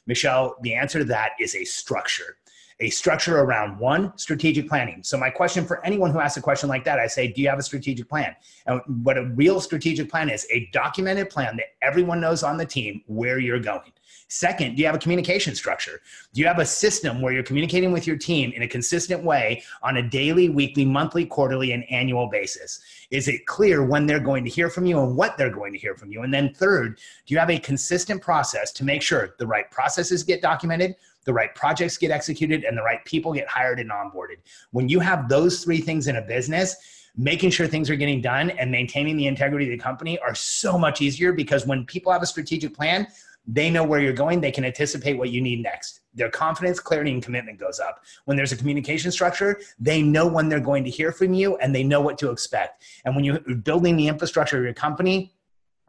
Michelle 0.07 0.57
the 0.63 0.75
answer 0.75 0.99
to 0.99 1.05
that 1.07 1.33
is 1.41 1.55
a 1.55 1.65
structure 1.65 2.37
a 2.81 2.91
structure 2.91 3.39
around 3.39 3.79
one 3.79 4.17
strategic 4.17 4.69
planning. 4.69 5.03
So 5.03 5.19
my 5.19 5.31
question 5.31 5.65
for 5.65 5.85
anyone 5.85 6.11
who 6.11 6.21
asks 6.21 6.37
a 6.37 6.43
question 6.43 6.69
like 6.69 6.85
that, 6.85 6.99
I 6.99 7.07
say, 7.07 7.29
do 7.29 7.43
you 7.43 7.49
have 7.49 7.59
a 7.59 7.63
strategic 7.63 8.09
plan? 8.09 8.37
And 8.67 8.81
what 9.05 9.19
a 9.19 9.25
real 9.35 9.61
strategic 9.61 10.09
plan 10.09 10.31
is, 10.31 10.47
a 10.51 10.69
documented 10.73 11.31
plan 11.31 11.57
that 11.57 11.67
everyone 11.83 12.21
knows 12.21 12.43
on 12.43 12.57
the 12.57 12.67
team 12.67 13.03
where 13.07 13.39
you're 13.39 13.59
going. 13.59 13.93
Second, 14.31 14.77
do 14.77 14.81
you 14.81 14.87
have 14.87 14.95
a 14.95 14.99
communication 14.99 15.55
structure? 15.55 16.03
Do 16.35 16.43
you 16.43 16.47
have 16.47 16.59
a 16.59 16.67
system 16.67 17.23
where 17.23 17.33
you're 17.33 17.43
communicating 17.43 17.93
with 17.93 18.07
your 18.07 18.17
team 18.17 18.53
in 18.53 18.63
a 18.63 18.69
consistent 18.69 19.25
way 19.25 19.63
on 19.83 19.97
a 19.97 20.03
daily, 20.03 20.51
weekly, 20.51 20.85
monthly, 20.85 21.25
quarterly, 21.25 21.73
and 21.73 21.83
annual 21.91 22.29
basis? 22.29 22.81
Is 23.11 23.27
it 23.27 23.47
clear 23.47 23.83
when 23.83 24.07
they're 24.07 24.21
going 24.21 24.45
to 24.45 24.51
hear 24.51 24.69
from 24.69 24.85
you 24.85 25.01
and 25.01 25.17
what 25.17 25.39
they're 25.39 25.51
going 25.51 25.73
to 25.73 25.79
hear 25.79 25.95
from 25.95 26.13
you? 26.13 26.23
And 26.23 26.33
then 26.33 26.53
third, 26.53 26.99
do 27.27 27.35
you 27.35 27.39
have 27.39 27.49
a 27.49 27.59
consistent 27.59 28.21
process 28.21 28.71
to 28.73 28.85
make 28.85 29.01
sure 29.01 29.35
the 29.39 29.47
right 29.47 29.71
processes 29.71 30.23
get 30.23 30.43
documented, 30.43 30.97
the 31.29 31.33
right 31.35 31.55
projects 31.55 31.99
get 31.99 32.11
executed, 32.11 32.65
and 32.65 32.75
the 32.75 32.83
right 32.83 33.05
people 33.05 33.35
get 33.35 33.47
hired 33.47 33.79
and 33.79 33.91
onboarded? 33.91 34.39
When 34.71 34.89
you 34.89 34.99
have 34.99 35.29
those 35.29 35.63
three 35.63 35.83
things 35.83 36.07
in 36.07 36.17
a 36.17 36.23
business, 36.23 36.75
making 37.19 37.51
sure 37.51 37.67
things 37.67 37.91
are 37.91 37.97
getting 37.97 38.23
done 38.23 38.49
and 38.49 38.71
maintaining 38.71 39.19
the 39.19 39.27
integrity 39.27 39.67
of 39.67 39.79
the 39.79 39.83
company 39.83 40.19
are 40.21 40.35
so 40.35 40.79
much 40.79 41.03
easier 41.03 41.35
because 41.35 41.67
when 41.67 41.85
people 41.85 42.11
have 42.11 42.23
a 42.23 42.27
strategic 42.27 42.73
plan, 42.75 43.07
they 43.47 43.69
know 43.69 43.85
where 43.85 44.01
you're 44.01 44.15
going. 44.15 44.41
They 44.41 44.51
can 44.51 44.65
anticipate 44.65 45.19
what 45.19 45.29
you 45.29 45.43
need 45.43 45.63
next. 45.63 46.01
Their 46.15 46.31
confidence, 46.31 46.81
clarity, 46.81 47.13
and 47.13 47.23
commitment 47.23 47.59
goes 47.59 47.79
up. 47.79 48.05
When 48.25 48.39
there's 48.39 48.53
a 48.53 48.57
communication 48.57 49.11
structure, 49.11 49.61
they 49.79 50.01
know 50.01 50.27
when 50.27 50.49
they're 50.49 50.61
going 50.61 50.85
to 50.85 50.91
hear 50.91 51.13
from 51.13 51.35
you 51.35 51.59
and 51.59 51.75
they 51.75 51.85
know 51.85 52.01
what 52.01 52.17
to 52.19 52.31
expect. 52.31 52.85
And 53.05 53.15
when 53.15 53.25
you're 53.25 53.41
building 53.41 53.97
the 53.97 54.09
infrastructure 54.09 54.57
of 54.57 54.65
your 54.65 54.73
company, 54.73 55.35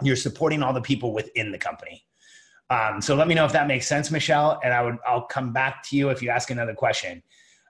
you're 0.04 0.18
supporting 0.18 0.64
all 0.64 0.74
the 0.74 0.82
people 0.82 1.14
within 1.14 1.52
the 1.52 1.58
company. 1.58 2.06
Um, 2.70 3.02
so 3.02 3.16
let 3.16 3.28
me 3.28 3.34
know 3.36 3.46
if 3.46 3.52
that 3.54 3.68
makes 3.68 3.88
sense, 3.88 4.12
Michelle, 4.12 4.60
and 4.64 4.74
I 4.74 4.84
would 4.84 4.98
I'll 5.08 5.24
come 5.24 5.52
back 5.52 5.84
to 5.90 5.98
you 5.98 6.10
if 6.10 6.22
you 6.22 6.30
ask 6.30 6.52
another 6.52 6.74
question. 6.74 7.24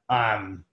Um, 0.10 0.66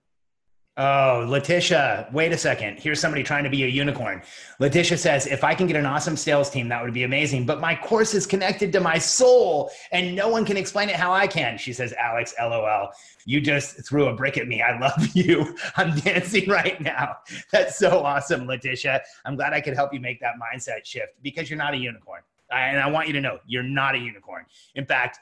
Oh, 0.79 1.25
Letitia, 1.27 2.07
wait 2.13 2.31
a 2.31 2.37
second. 2.37 2.77
Here's 2.77 2.99
somebody 2.99 3.23
trying 3.23 3.43
to 3.43 3.49
be 3.49 3.63
a 3.63 3.67
unicorn. 3.67 4.21
Letitia 4.59 4.99
says, 4.99 5.25
if 5.25 5.43
I 5.43 5.55
can 5.55 5.65
get 5.65 5.75
an 5.75 5.87
awesome 5.87 6.15
sales 6.15 6.51
team, 6.51 6.69
that 6.69 6.83
would 6.83 6.93
be 6.93 7.01
amazing. 7.01 7.47
But 7.47 7.59
my 7.59 7.75
course 7.75 8.13
is 8.13 8.27
connected 8.27 8.71
to 8.73 8.79
my 8.79 8.99
soul 8.99 9.71
and 9.91 10.15
no 10.15 10.29
one 10.29 10.45
can 10.45 10.55
explain 10.55 10.89
it 10.89 10.95
how 10.95 11.11
I 11.11 11.25
can. 11.25 11.57
She 11.57 11.73
says, 11.73 11.93
Alex, 11.93 12.35
LOL. 12.39 12.89
You 13.25 13.41
just 13.41 13.87
threw 13.87 14.09
a 14.09 14.13
brick 14.13 14.37
at 14.37 14.47
me. 14.47 14.61
I 14.61 14.77
love 14.77 15.07
you. 15.15 15.55
I'm 15.77 15.97
dancing 15.97 16.47
right 16.47 16.79
now. 16.79 17.15
That's 17.51 17.79
so 17.79 18.01
awesome, 18.03 18.45
Letitia. 18.45 19.01
I'm 19.25 19.35
glad 19.35 19.53
I 19.53 19.61
could 19.61 19.73
help 19.73 19.95
you 19.95 19.99
make 19.99 20.19
that 20.19 20.35
mindset 20.35 20.85
shift 20.85 21.13
because 21.23 21.49
you're 21.49 21.57
not 21.57 21.73
a 21.73 21.77
unicorn. 21.77 22.21
And 22.51 22.79
I 22.79 22.89
want 22.89 23.07
you 23.07 23.13
to 23.13 23.21
know 23.21 23.39
you're 23.45 23.63
not 23.63 23.95
a 23.95 23.97
unicorn. 23.97 24.45
In 24.75 24.85
fact, 24.85 25.19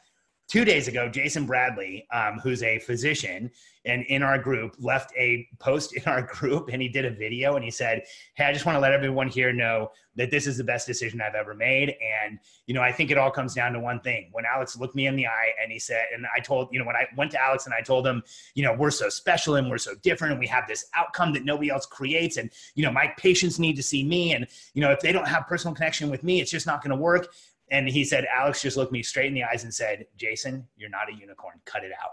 two 0.47 0.63
days 0.63 0.87
ago, 0.87 1.09
Jason 1.09 1.45
Bradley, 1.45 2.07
um, 2.13 2.39
who's 2.39 2.61
a 2.63 2.79
physician 2.79 3.51
and 3.85 4.03
in 4.05 4.23
our 4.23 4.37
group, 4.37 4.75
left 4.79 5.11
a 5.17 5.47
post 5.59 5.95
in 5.95 6.03
our 6.05 6.21
group 6.33 6.69
and 6.71 6.81
he 6.81 6.87
did 6.87 7.05
a 7.05 7.09
video 7.09 7.55
and 7.55 7.63
he 7.63 7.71
said, 7.71 8.03
Hey, 8.35 8.45
I 8.45 8.53
just 8.53 8.65
want 8.65 8.75
to 8.75 8.79
let 8.79 8.91
everyone 8.91 9.27
here 9.27 9.51
know 9.51 9.91
that 10.15 10.31
this 10.31 10.47
is 10.47 10.57
the 10.57 10.63
best 10.63 10.87
decision 10.87 11.19
I've 11.19 11.35
ever 11.35 11.53
made. 11.53 11.89
And, 12.23 12.39
you 12.67 12.73
know, 12.73 12.81
I 12.81 12.91
think 12.91 13.11
it 13.11 13.17
all 13.17 13.31
comes 13.31 13.53
down 13.53 13.73
to 13.73 13.79
one 13.79 13.99
thing. 13.99 14.29
When 14.31 14.45
Alex 14.45 14.77
looked 14.77 14.95
me 14.95 15.07
in 15.07 15.15
the 15.15 15.27
eye 15.27 15.49
and 15.61 15.71
he 15.71 15.79
said, 15.79 16.05
and 16.13 16.25
I 16.33 16.39
told, 16.39 16.69
you 16.71 16.79
know, 16.79 16.85
when 16.85 16.95
I 16.95 17.05
went 17.17 17.31
to 17.31 17.43
Alex 17.43 17.65
and 17.65 17.73
I 17.73 17.81
told 17.81 18.07
him, 18.07 18.23
you 18.53 18.63
know, 18.63 18.73
we're 18.73 18.91
so 18.91 19.09
special 19.09 19.55
and 19.55 19.69
we're 19.69 19.77
so 19.77 19.93
different 20.03 20.31
and 20.31 20.39
we 20.39 20.47
have 20.47 20.67
this 20.67 20.85
outcome 20.93 21.33
that 21.33 21.43
nobody 21.43 21.69
else 21.69 21.85
creates. 21.85 22.37
And, 22.37 22.49
you 22.75 22.83
know, 22.83 22.91
my 22.91 23.11
patients 23.17 23.59
need 23.59 23.75
to 23.75 23.83
see 23.83 24.03
me. 24.03 24.33
And, 24.33 24.47
you 24.73 24.81
know, 24.81 24.91
if 24.91 25.01
they 25.01 25.11
don't 25.11 25.27
have 25.27 25.47
personal 25.47 25.75
connection 25.75 26.09
with 26.09 26.23
me, 26.23 26.39
it's 26.39 26.51
just 26.51 26.65
not 26.65 26.81
going 26.81 26.91
to 26.91 27.01
work. 27.01 27.33
And 27.71 27.89
he 27.89 28.03
said, 28.03 28.25
Alex 28.25 28.61
just 28.61 28.77
looked 28.77 28.91
me 28.91 29.01
straight 29.01 29.27
in 29.27 29.33
the 29.33 29.43
eyes 29.43 29.63
and 29.63 29.73
said, 29.73 30.05
Jason, 30.17 30.67
you're 30.77 30.89
not 30.89 31.09
a 31.11 31.15
unicorn. 31.15 31.59
Cut 31.65 31.83
it 31.83 31.91
out. 32.01 32.11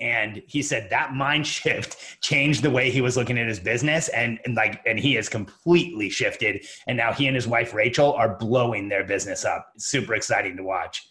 And 0.00 0.42
he 0.46 0.62
said 0.62 0.88
that 0.90 1.12
mind 1.12 1.46
shift 1.46 2.22
changed 2.22 2.62
the 2.62 2.70
way 2.70 2.90
he 2.90 3.02
was 3.02 3.16
looking 3.16 3.38
at 3.38 3.46
his 3.46 3.60
business. 3.60 4.08
And, 4.08 4.38
and 4.44 4.54
like, 4.54 4.80
and 4.86 4.98
he 4.98 5.14
has 5.14 5.28
completely 5.28 6.08
shifted. 6.08 6.64
And 6.86 6.96
now 6.96 7.12
he 7.12 7.26
and 7.26 7.36
his 7.36 7.46
wife, 7.46 7.74
Rachel, 7.74 8.12
are 8.14 8.36
blowing 8.36 8.88
their 8.88 9.04
business 9.04 9.44
up. 9.44 9.72
Super 9.76 10.14
exciting 10.14 10.56
to 10.56 10.62
watch. 10.62 11.06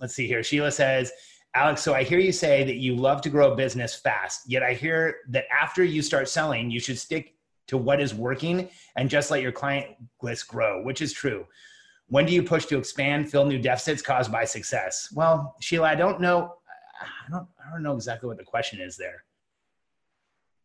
Let's 0.00 0.14
see 0.14 0.26
here. 0.26 0.42
Sheila 0.42 0.72
says, 0.72 1.12
Alex, 1.54 1.80
so 1.80 1.94
I 1.94 2.02
hear 2.02 2.18
you 2.18 2.32
say 2.32 2.64
that 2.64 2.76
you 2.76 2.96
love 2.96 3.22
to 3.22 3.30
grow 3.30 3.52
a 3.52 3.56
business 3.56 3.94
fast, 3.94 4.42
yet 4.46 4.62
I 4.62 4.74
hear 4.74 5.16
that 5.30 5.44
after 5.50 5.82
you 5.82 6.02
start 6.02 6.28
selling, 6.28 6.70
you 6.70 6.80
should 6.80 6.98
stick 6.98 7.34
to 7.68 7.78
what 7.78 7.98
is 7.98 8.12
working 8.12 8.68
and 8.96 9.08
just 9.08 9.30
let 9.30 9.40
your 9.40 9.52
client 9.52 9.86
list 10.20 10.48
grow, 10.48 10.82
which 10.82 11.00
is 11.00 11.14
true. 11.14 11.46
When 12.08 12.24
do 12.24 12.32
you 12.32 12.42
push 12.42 12.66
to 12.66 12.78
expand, 12.78 13.30
fill 13.30 13.46
new 13.46 13.58
deficits 13.58 14.02
caused 14.02 14.30
by 14.30 14.44
success? 14.44 15.08
Well, 15.14 15.56
Sheila, 15.60 15.88
I 15.88 15.94
don't 15.94 16.20
know. 16.20 16.54
I 17.00 17.30
don't, 17.30 17.48
I 17.64 17.70
don't 17.72 17.82
know 17.82 17.94
exactly 17.94 18.28
what 18.28 18.38
the 18.38 18.44
question 18.44 18.80
is 18.80 18.96
there. 18.96 19.24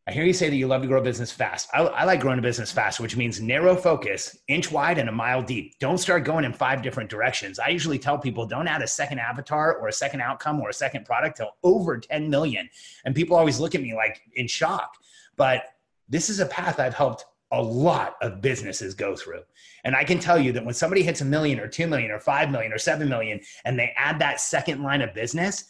I 0.08 0.12
hear 0.14 0.24
you 0.24 0.34
say 0.34 0.50
that 0.50 0.56
you 0.56 0.68
love 0.68 0.82
to 0.82 0.88
grow 0.88 1.00
a 1.00 1.04
business 1.04 1.32
fast. 1.32 1.70
I, 1.74 1.82
I, 1.82 2.04
like 2.06 2.22
growing 2.22 2.40
a 2.40 2.42
business 2.42 2.72
fast, 2.72 3.00
which 3.00 3.16
means 3.16 3.40
narrow 3.40 3.76
focus, 3.76 4.36
inch 4.48 4.72
wide, 4.72 4.98
and 4.98 5.08
a 5.08 5.12
mile 5.12 5.44
deep. 5.44 5.78
Don't 5.80 6.00
start 6.00 6.26
going 6.26 6.44
in 6.44 6.54
five 6.54 6.82
different 6.82 7.08
directions. 7.08 7.60
I 7.60 7.68
usually 7.70 8.00
tell 8.00 8.18
people 8.18 8.48
don't 8.48 8.68
add 8.68 8.82
a 8.82 8.88
second 8.88 9.20
avatar 9.20 9.76
or 9.76 9.90
a 9.90 9.94
second 9.94 10.22
outcome 10.22 10.60
or 10.60 10.70
a 10.70 10.74
second 10.74 11.06
product 11.06 11.38
till 11.38 11.52
over 11.64 12.00
10 12.00 12.30
million. 12.32 12.68
And 13.06 13.14
people 13.14 13.38
always 13.38 13.60
look 13.60 13.76
at 13.76 13.82
me 13.82 13.94
like 13.94 14.22
in 14.34 14.48
shock. 14.48 14.96
But 15.38 15.66
this 16.10 16.30
is 16.30 16.40
a 16.40 16.48
path 16.48 16.80
I've 16.80 16.96
helped 16.96 17.26
a 17.52 17.62
lot 17.62 18.16
of 18.22 18.42
businesses 18.42 18.94
go 18.94 19.16
through. 19.16 19.42
And 19.84 19.96
I 19.96 20.04
can 20.04 20.20
tell 20.20 20.40
you 20.40 20.52
that 20.54 20.64
when 20.64 20.74
somebody 20.74 21.04
hits 21.04 21.22
a 21.22 21.26
million 21.26 21.60
or 21.60 21.68
2 21.68 21.88
million 21.88 22.12
or 22.12 22.20
5 22.20 22.52
million 22.52 22.72
or 22.72 22.78
7 22.78 23.08
million 23.08 23.42
and 23.66 23.78
they 23.78 23.94
add 23.98 24.20
that 24.20 24.40
second 24.40 24.84
line 24.84 25.02
of 25.02 25.14
business, 25.14 25.66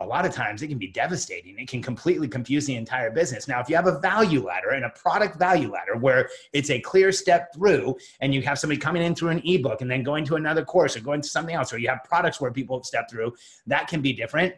a 0.00 0.06
lot 0.06 0.26
of 0.26 0.32
times 0.32 0.62
it 0.62 0.68
can 0.68 0.78
be 0.78 0.88
devastating. 0.88 1.56
It 1.58 1.68
can 1.68 1.80
completely 1.80 2.26
confuse 2.26 2.66
the 2.66 2.74
entire 2.74 3.10
business. 3.10 3.46
Now, 3.46 3.60
if 3.60 3.68
you 3.68 3.76
have 3.76 3.86
a 3.86 4.00
value 4.00 4.44
ladder 4.44 4.70
and 4.70 4.84
a 4.84 4.90
product 4.90 5.38
value 5.38 5.70
ladder 5.70 5.96
where 5.96 6.28
it's 6.52 6.70
a 6.70 6.80
clear 6.80 7.12
step 7.12 7.54
through 7.54 7.96
and 8.20 8.34
you 8.34 8.42
have 8.42 8.58
somebody 8.58 8.80
coming 8.80 9.02
in 9.02 9.14
through 9.14 9.28
an 9.28 9.42
ebook 9.44 9.80
and 9.80 9.90
then 9.90 10.02
going 10.02 10.24
to 10.24 10.34
another 10.34 10.64
course 10.64 10.96
or 10.96 11.00
going 11.00 11.20
to 11.20 11.28
something 11.28 11.54
else, 11.54 11.72
or 11.72 11.78
you 11.78 11.88
have 11.88 12.02
products 12.04 12.40
where 12.40 12.50
people 12.50 12.82
step 12.82 13.08
through, 13.08 13.32
that 13.66 13.86
can 13.86 14.02
be 14.02 14.12
different. 14.12 14.54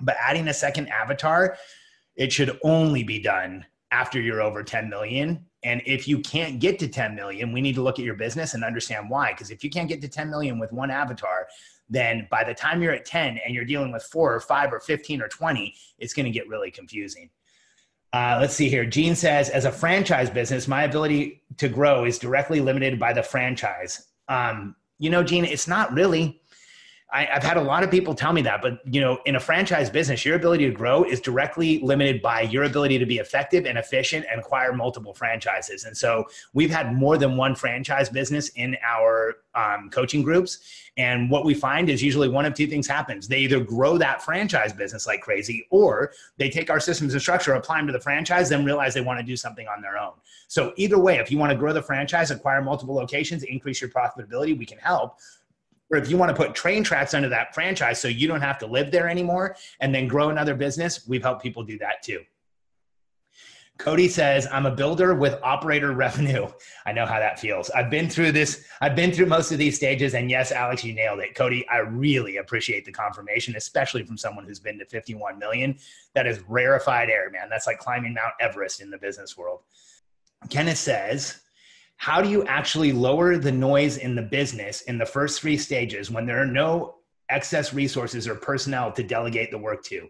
But 0.00 0.16
adding 0.20 0.46
a 0.48 0.54
second 0.54 0.88
avatar, 0.88 1.56
it 2.14 2.32
should 2.32 2.58
only 2.62 3.02
be 3.02 3.18
done 3.18 3.66
after 3.90 4.20
you're 4.20 4.42
over 4.42 4.62
10 4.62 4.88
million 4.88 5.44
and 5.66 5.82
if 5.84 6.06
you 6.06 6.20
can't 6.20 6.60
get 6.60 6.78
to 6.78 6.86
10 6.86 7.16
million, 7.16 7.52
we 7.52 7.60
need 7.60 7.74
to 7.74 7.82
look 7.82 7.98
at 7.98 8.04
your 8.04 8.14
business 8.14 8.54
and 8.54 8.62
understand 8.62 9.10
why. 9.10 9.32
Because 9.32 9.50
if 9.50 9.64
you 9.64 9.68
can't 9.68 9.88
get 9.88 10.00
to 10.00 10.08
10 10.08 10.30
million 10.30 10.60
with 10.60 10.72
one 10.72 10.92
avatar, 10.92 11.48
then 11.90 12.28
by 12.30 12.44
the 12.44 12.54
time 12.54 12.80
you're 12.80 12.92
at 12.92 13.04
10 13.04 13.40
and 13.44 13.52
you're 13.52 13.64
dealing 13.64 13.90
with 13.90 14.04
four 14.04 14.32
or 14.32 14.38
five 14.38 14.72
or 14.72 14.78
15 14.78 15.20
or 15.20 15.26
20, 15.26 15.74
it's 15.98 16.14
going 16.14 16.24
to 16.24 16.30
get 16.30 16.48
really 16.48 16.70
confusing. 16.70 17.30
Uh, 18.12 18.38
let's 18.40 18.54
see 18.54 18.68
here. 18.68 18.84
Gene 18.84 19.16
says, 19.16 19.50
as 19.50 19.64
a 19.64 19.72
franchise 19.72 20.30
business, 20.30 20.68
my 20.68 20.84
ability 20.84 21.42
to 21.58 21.68
grow 21.68 22.04
is 22.04 22.16
directly 22.16 22.60
limited 22.60 23.00
by 23.00 23.12
the 23.12 23.22
franchise. 23.22 24.06
Um, 24.28 24.76
you 25.00 25.10
know, 25.10 25.24
Gene, 25.24 25.44
it's 25.44 25.66
not 25.66 25.92
really. 25.92 26.40
I, 27.12 27.24
have 27.26 27.44
had 27.44 27.56
a 27.56 27.62
lot 27.62 27.84
of 27.84 27.90
people 27.90 28.14
tell 28.14 28.32
me 28.32 28.42
that, 28.42 28.60
but 28.60 28.80
you 28.84 29.00
know, 29.00 29.18
in 29.26 29.36
a 29.36 29.40
franchise 29.40 29.88
business, 29.88 30.24
your 30.24 30.34
ability 30.34 30.66
to 30.66 30.72
grow 30.72 31.04
is 31.04 31.20
directly 31.20 31.78
limited 31.80 32.20
by 32.20 32.42
your 32.42 32.64
ability 32.64 32.98
to 32.98 33.06
be 33.06 33.18
effective 33.18 33.64
and 33.64 33.78
efficient 33.78 34.26
and 34.30 34.40
acquire 34.40 34.72
multiple 34.72 35.14
franchises. 35.14 35.84
And 35.84 35.96
so 35.96 36.24
we've 36.52 36.70
had 36.70 36.92
more 36.94 37.16
than 37.16 37.36
one 37.36 37.54
franchise 37.54 38.08
business 38.08 38.48
in 38.50 38.76
our 38.84 39.36
um, 39.54 39.88
coaching 39.90 40.22
groups. 40.22 40.58
And 40.96 41.30
what 41.30 41.44
we 41.44 41.54
find 41.54 41.88
is 41.88 42.02
usually 42.02 42.28
one 42.28 42.44
of 42.44 42.54
two 42.54 42.66
things 42.66 42.86
happens. 42.86 43.28
They 43.28 43.38
either 43.40 43.60
grow 43.60 43.98
that 43.98 44.22
franchise 44.22 44.72
business 44.72 45.06
like 45.06 45.20
crazy, 45.20 45.66
or 45.70 46.12
they 46.38 46.50
take 46.50 46.70
our 46.70 46.80
systems 46.80 47.12
and 47.12 47.22
structure, 47.22 47.52
apply 47.52 47.78
them 47.78 47.86
to 47.86 47.92
the 47.92 48.00
franchise, 48.00 48.48
then 48.48 48.64
realize 48.64 48.94
they 48.94 49.00
want 49.00 49.20
to 49.20 49.24
do 49.24 49.36
something 49.36 49.68
on 49.68 49.80
their 49.80 49.96
own. 49.96 50.12
So 50.48 50.72
either 50.76 50.98
way, 50.98 51.18
if 51.18 51.30
you 51.30 51.38
want 51.38 51.52
to 51.52 51.58
grow 51.58 51.72
the 51.72 51.82
franchise, 51.82 52.30
acquire 52.30 52.62
multiple 52.62 52.94
locations, 52.94 53.42
increase 53.42 53.80
your 53.80 53.90
profitability, 53.90 54.56
we 54.56 54.66
can 54.66 54.78
help 54.78 55.18
or 55.90 55.98
if 55.98 56.10
you 56.10 56.16
want 56.16 56.30
to 56.30 56.36
put 56.36 56.54
train 56.54 56.82
tracks 56.82 57.14
under 57.14 57.28
that 57.28 57.54
franchise 57.54 58.00
so 58.00 58.08
you 58.08 58.26
don't 58.26 58.40
have 58.40 58.58
to 58.58 58.66
live 58.66 58.90
there 58.90 59.08
anymore 59.08 59.56
and 59.80 59.94
then 59.94 60.08
grow 60.08 60.30
another 60.30 60.54
business, 60.54 61.06
we've 61.06 61.22
helped 61.22 61.42
people 61.42 61.62
do 61.62 61.78
that 61.78 62.02
too. 62.02 62.20
Cody 63.78 64.08
says, 64.08 64.48
I'm 64.50 64.64
a 64.64 64.70
builder 64.70 65.14
with 65.14 65.38
operator 65.42 65.92
revenue. 65.92 66.48
I 66.86 66.92
know 66.92 67.04
how 67.04 67.18
that 67.18 67.38
feels. 67.38 67.68
I've 67.70 67.90
been 67.90 68.08
through 68.08 68.32
this. 68.32 68.64
I've 68.80 68.96
been 68.96 69.12
through 69.12 69.26
most 69.26 69.52
of 69.52 69.58
these 69.58 69.76
stages. 69.76 70.14
And 70.14 70.30
yes, 70.30 70.50
Alex, 70.50 70.82
you 70.82 70.94
nailed 70.94 71.20
it. 71.20 71.34
Cody, 71.34 71.68
I 71.68 71.78
really 71.78 72.38
appreciate 72.38 72.84
the 72.84 72.92
confirmation, 72.92 73.54
especially 73.56 74.04
from 74.04 74.16
someone 74.16 74.46
who's 74.46 74.60
been 74.60 74.78
to 74.78 74.86
51 74.86 75.38
million. 75.38 75.76
That 76.14 76.26
is 76.26 76.40
rarefied 76.48 77.10
air, 77.10 77.30
man. 77.30 77.48
That's 77.50 77.66
like 77.66 77.78
climbing 77.78 78.14
Mount 78.14 78.32
Everest 78.40 78.80
in 78.80 78.90
the 78.90 78.98
business 78.98 79.36
world. 79.36 79.60
Kenneth 80.48 80.78
says, 80.78 81.42
how 81.96 82.20
do 82.20 82.28
you 82.28 82.44
actually 82.44 82.92
lower 82.92 83.38
the 83.38 83.52
noise 83.52 83.96
in 83.98 84.14
the 84.14 84.22
business 84.22 84.82
in 84.82 84.98
the 84.98 85.06
first 85.06 85.40
three 85.40 85.56
stages 85.56 86.10
when 86.10 86.26
there 86.26 86.40
are 86.40 86.46
no 86.46 86.96
excess 87.28 87.72
resources 87.72 88.28
or 88.28 88.34
personnel 88.34 88.92
to 88.92 89.02
delegate 89.02 89.50
the 89.50 89.58
work 89.58 89.82
to? 89.84 90.08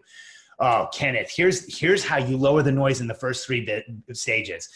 Oh, 0.59 0.89
Kenneth, 0.93 1.31
here's 1.33 1.77
here's 1.77 2.03
how 2.03 2.17
you 2.17 2.37
lower 2.37 2.63
the 2.63 2.71
noise 2.71 2.99
in 2.99 3.07
the 3.07 3.13
first 3.13 3.45
three 3.45 3.63
bit 3.63 3.85
stages. 4.13 4.69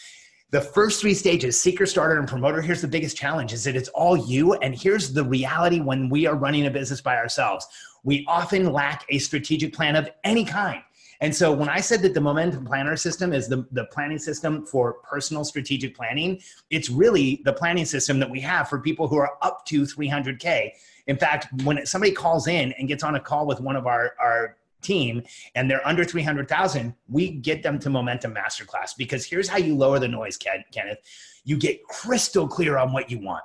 The 0.50 0.60
first 0.60 1.00
three 1.00 1.14
stages, 1.14 1.58
seeker, 1.58 1.86
starter, 1.86 2.18
and 2.18 2.28
promoter, 2.28 2.60
here's 2.60 2.82
the 2.82 2.88
biggest 2.88 3.16
challenge 3.16 3.54
is 3.54 3.64
that 3.64 3.74
it's 3.74 3.88
all 3.88 4.16
you. 4.16 4.52
And 4.54 4.74
here's 4.74 5.12
the 5.12 5.24
reality 5.24 5.80
when 5.80 6.10
we 6.10 6.26
are 6.26 6.36
running 6.36 6.66
a 6.66 6.70
business 6.70 7.00
by 7.00 7.16
ourselves. 7.16 7.66
We 8.04 8.24
often 8.28 8.70
lack 8.70 9.06
a 9.08 9.18
strategic 9.18 9.72
plan 9.72 9.96
of 9.96 10.10
any 10.24 10.44
kind. 10.44 10.82
And 11.22 11.34
so 11.34 11.52
when 11.52 11.68
I 11.68 11.78
said 11.78 12.02
that 12.02 12.14
the 12.14 12.20
Momentum 12.20 12.64
Planner 12.64 12.96
system 12.96 13.32
is 13.32 13.46
the, 13.46 13.64
the 13.70 13.84
planning 13.86 14.18
system 14.18 14.66
for 14.66 14.94
personal 15.04 15.44
strategic 15.44 15.94
planning, 15.94 16.42
it's 16.68 16.90
really 16.90 17.40
the 17.44 17.52
planning 17.52 17.84
system 17.84 18.18
that 18.18 18.28
we 18.28 18.40
have 18.40 18.68
for 18.68 18.80
people 18.80 19.06
who 19.06 19.16
are 19.18 19.38
up 19.40 19.64
to 19.66 19.82
300K. 19.82 20.70
In 21.06 21.16
fact, 21.16 21.46
when 21.62 21.86
somebody 21.86 22.10
calls 22.10 22.48
in 22.48 22.72
and 22.72 22.88
gets 22.88 23.04
on 23.04 23.14
a 23.14 23.20
call 23.20 23.46
with 23.46 23.60
one 23.60 23.76
of 23.76 23.86
our, 23.86 24.14
our 24.20 24.56
team 24.82 25.22
and 25.54 25.70
they're 25.70 25.86
under 25.86 26.04
300,000, 26.04 26.92
we 27.08 27.30
get 27.30 27.62
them 27.62 27.78
to 27.78 27.88
Momentum 27.88 28.34
Masterclass 28.34 28.96
because 28.98 29.24
here's 29.24 29.46
how 29.46 29.58
you 29.58 29.76
lower 29.76 30.00
the 30.00 30.08
noise, 30.08 30.36
Ken, 30.36 30.64
Kenneth. 30.72 30.98
You 31.44 31.56
get 31.56 31.84
crystal 31.84 32.48
clear 32.48 32.78
on 32.78 32.92
what 32.92 33.12
you 33.12 33.20
want 33.20 33.44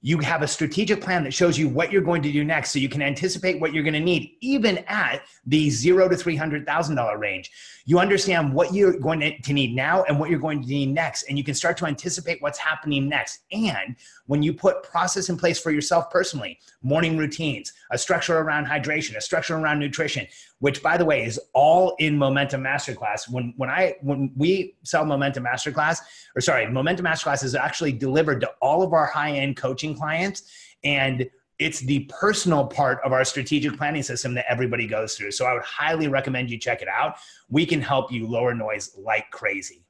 you 0.00 0.18
have 0.18 0.42
a 0.42 0.48
strategic 0.48 1.00
plan 1.00 1.24
that 1.24 1.34
shows 1.34 1.58
you 1.58 1.68
what 1.68 1.90
you're 1.90 2.02
going 2.02 2.22
to 2.22 2.30
do 2.30 2.44
next 2.44 2.70
so 2.70 2.78
you 2.78 2.88
can 2.88 3.02
anticipate 3.02 3.60
what 3.60 3.72
you're 3.72 3.82
going 3.82 3.94
to 3.94 4.00
need 4.00 4.36
even 4.40 4.78
at 4.86 5.22
the 5.46 5.68
zero 5.70 6.08
to 6.08 6.14
$300000 6.14 7.18
range. 7.18 7.50
You 7.84 7.98
understand 7.98 8.52
what 8.52 8.72
you're 8.72 8.98
going 8.98 9.20
to 9.42 9.52
need 9.52 9.74
now 9.74 10.04
and 10.04 10.20
what 10.20 10.30
you're 10.30 10.38
going 10.38 10.62
to 10.62 10.68
need 10.68 10.94
next 10.94 11.24
and 11.24 11.36
you 11.36 11.42
can 11.42 11.54
start 11.54 11.76
to 11.78 11.86
anticipate 11.86 12.40
what's 12.40 12.58
happening 12.58 13.08
next. 13.08 13.40
And 13.50 13.96
when 14.26 14.42
you 14.42 14.54
put 14.54 14.84
process 14.84 15.30
in 15.30 15.36
place 15.36 15.58
for 15.58 15.72
yourself 15.72 16.10
personally 16.10 16.60
morning 16.82 17.16
routines 17.16 17.72
a 17.90 17.98
structure 17.98 18.38
around 18.38 18.66
hydration 18.66 19.16
a 19.16 19.20
structure 19.20 19.56
around 19.56 19.80
nutrition 19.80 20.26
which 20.60 20.82
by 20.82 20.96
the 20.96 21.04
way 21.04 21.24
is 21.24 21.38
all 21.54 21.94
in 21.98 22.16
momentum 22.16 22.62
masterclass. 22.62 23.28
When 23.30 23.54
when 23.56 23.70
i 23.70 23.94
when 24.00 24.32
we 24.36 24.76
sell 24.84 25.04
momentum 25.04 25.44
masterclass 25.44 26.00
or 26.34 26.40
sorry 26.40 26.68
momentum 26.70 27.06
masterclass 27.06 27.44
is 27.44 27.54
actually 27.54 27.92
delivered 27.92 28.40
to 28.40 28.50
all 28.60 28.82
of 28.82 28.92
our 28.92 29.06
high 29.06 29.32
end 29.32 29.56
coaching 29.56 29.94
clients 29.94 30.50
and 30.84 31.28
it's 31.58 31.80
the 31.80 32.08
personal 32.20 32.64
part 32.64 33.00
of 33.04 33.12
our 33.12 33.24
strategic 33.24 33.76
planning 33.76 34.02
system 34.02 34.32
that 34.34 34.46
everybody 34.48 34.86
goes 34.86 35.16
through. 35.16 35.32
So 35.32 35.44
i 35.44 35.52
would 35.52 35.62
highly 35.62 36.08
recommend 36.08 36.50
you 36.50 36.58
check 36.58 36.82
it 36.82 36.88
out. 36.88 37.16
We 37.48 37.66
can 37.66 37.80
help 37.80 38.12
you 38.12 38.28
lower 38.28 38.54
noise 38.54 38.96
like 38.96 39.30
crazy. 39.30 39.84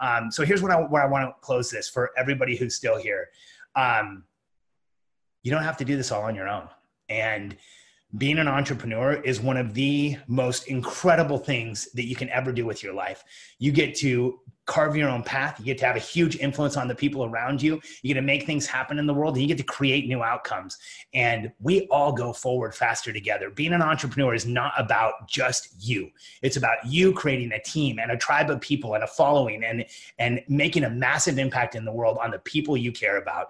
Um, 0.00 0.30
so 0.30 0.44
here's 0.44 0.62
what 0.62 0.70
i, 0.72 0.76
what 0.76 1.02
I 1.02 1.06
want 1.06 1.28
to 1.28 1.34
close 1.40 1.70
this 1.70 1.88
for 1.88 2.10
everybody 2.16 2.56
who's 2.56 2.74
still 2.74 2.96
here. 2.96 3.28
Um, 3.74 4.24
you 5.42 5.50
don't 5.50 5.62
have 5.62 5.76
to 5.78 5.84
do 5.84 5.96
this 5.96 6.12
all 6.12 6.22
on 6.22 6.34
your 6.34 6.48
own. 6.48 6.68
And 7.08 7.56
being 8.18 8.38
an 8.38 8.48
entrepreneur 8.48 9.14
is 9.14 9.40
one 9.40 9.56
of 9.56 9.72
the 9.72 10.18
most 10.26 10.68
incredible 10.68 11.38
things 11.38 11.90
that 11.92 12.06
you 12.06 12.14
can 12.14 12.28
ever 12.28 12.52
do 12.52 12.66
with 12.66 12.82
your 12.82 12.92
life. 12.92 13.24
You 13.58 13.72
get 13.72 13.94
to 13.96 14.38
carve 14.66 14.94
your 14.94 15.08
own 15.08 15.22
path. 15.22 15.58
You 15.58 15.64
get 15.64 15.78
to 15.78 15.86
have 15.86 15.96
a 15.96 16.00
huge 16.00 16.36
influence 16.36 16.76
on 16.76 16.88
the 16.88 16.94
people 16.94 17.24
around 17.24 17.60
you. 17.62 17.80
You 18.02 18.14
get 18.14 18.20
to 18.20 18.26
make 18.26 18.44
things 18.44 18.66
happen 18.66 18.98
in 18.98 19.06
the 19.06 19.14
world 19.14 19.34
and 19.34 19.42
you 19.42 19.48
get 19.48 19.58
to 19.58 19.64
create 19.64 20.06
new 20.06 20.22
outcomes. 20.22 20.78
And 21.14 21.50
we 21.58 21.86
all 21.90 22.12
go 22.12 22.32
forward 22.32 22.74
faster 22.74 23.12
together. 23.12 23.50
Being 23.50 23.72
an 23.72 23.82
entrepreneur 23.82 24.34
is 24.34 24.46
not 24.46 24.72
about 24.78 25.26
just 25.26 25.68
you. 25.80 26.10
It's 26.42 26.58
about 26.58 26.78
you 26.86 27.12
creating 27.12 27.52
a 27.52 27.62
team 27.62 27.98
and 27.98 28.12
a 28.12 28.16
tribe 28.16 28.50
of 28.50 28.60
people 28.60 28.94
and 28.94 29.02
a 29.02 29.08
following 29.08 29.64
and 29.64 29.84
and 30.18 30.42
making 30.48 30.84
a 30.84 30.90
massive 30.90 31.38
impact 31.38 31.74
in 31.74 31.84
the 31.84 31.92
world 31.92 32.18
on 32.22 32.30
the 32.30 32.38
people 32.40 32.76
you 32.76 32.92
care 32.92 33.16
about. 33.16 33.48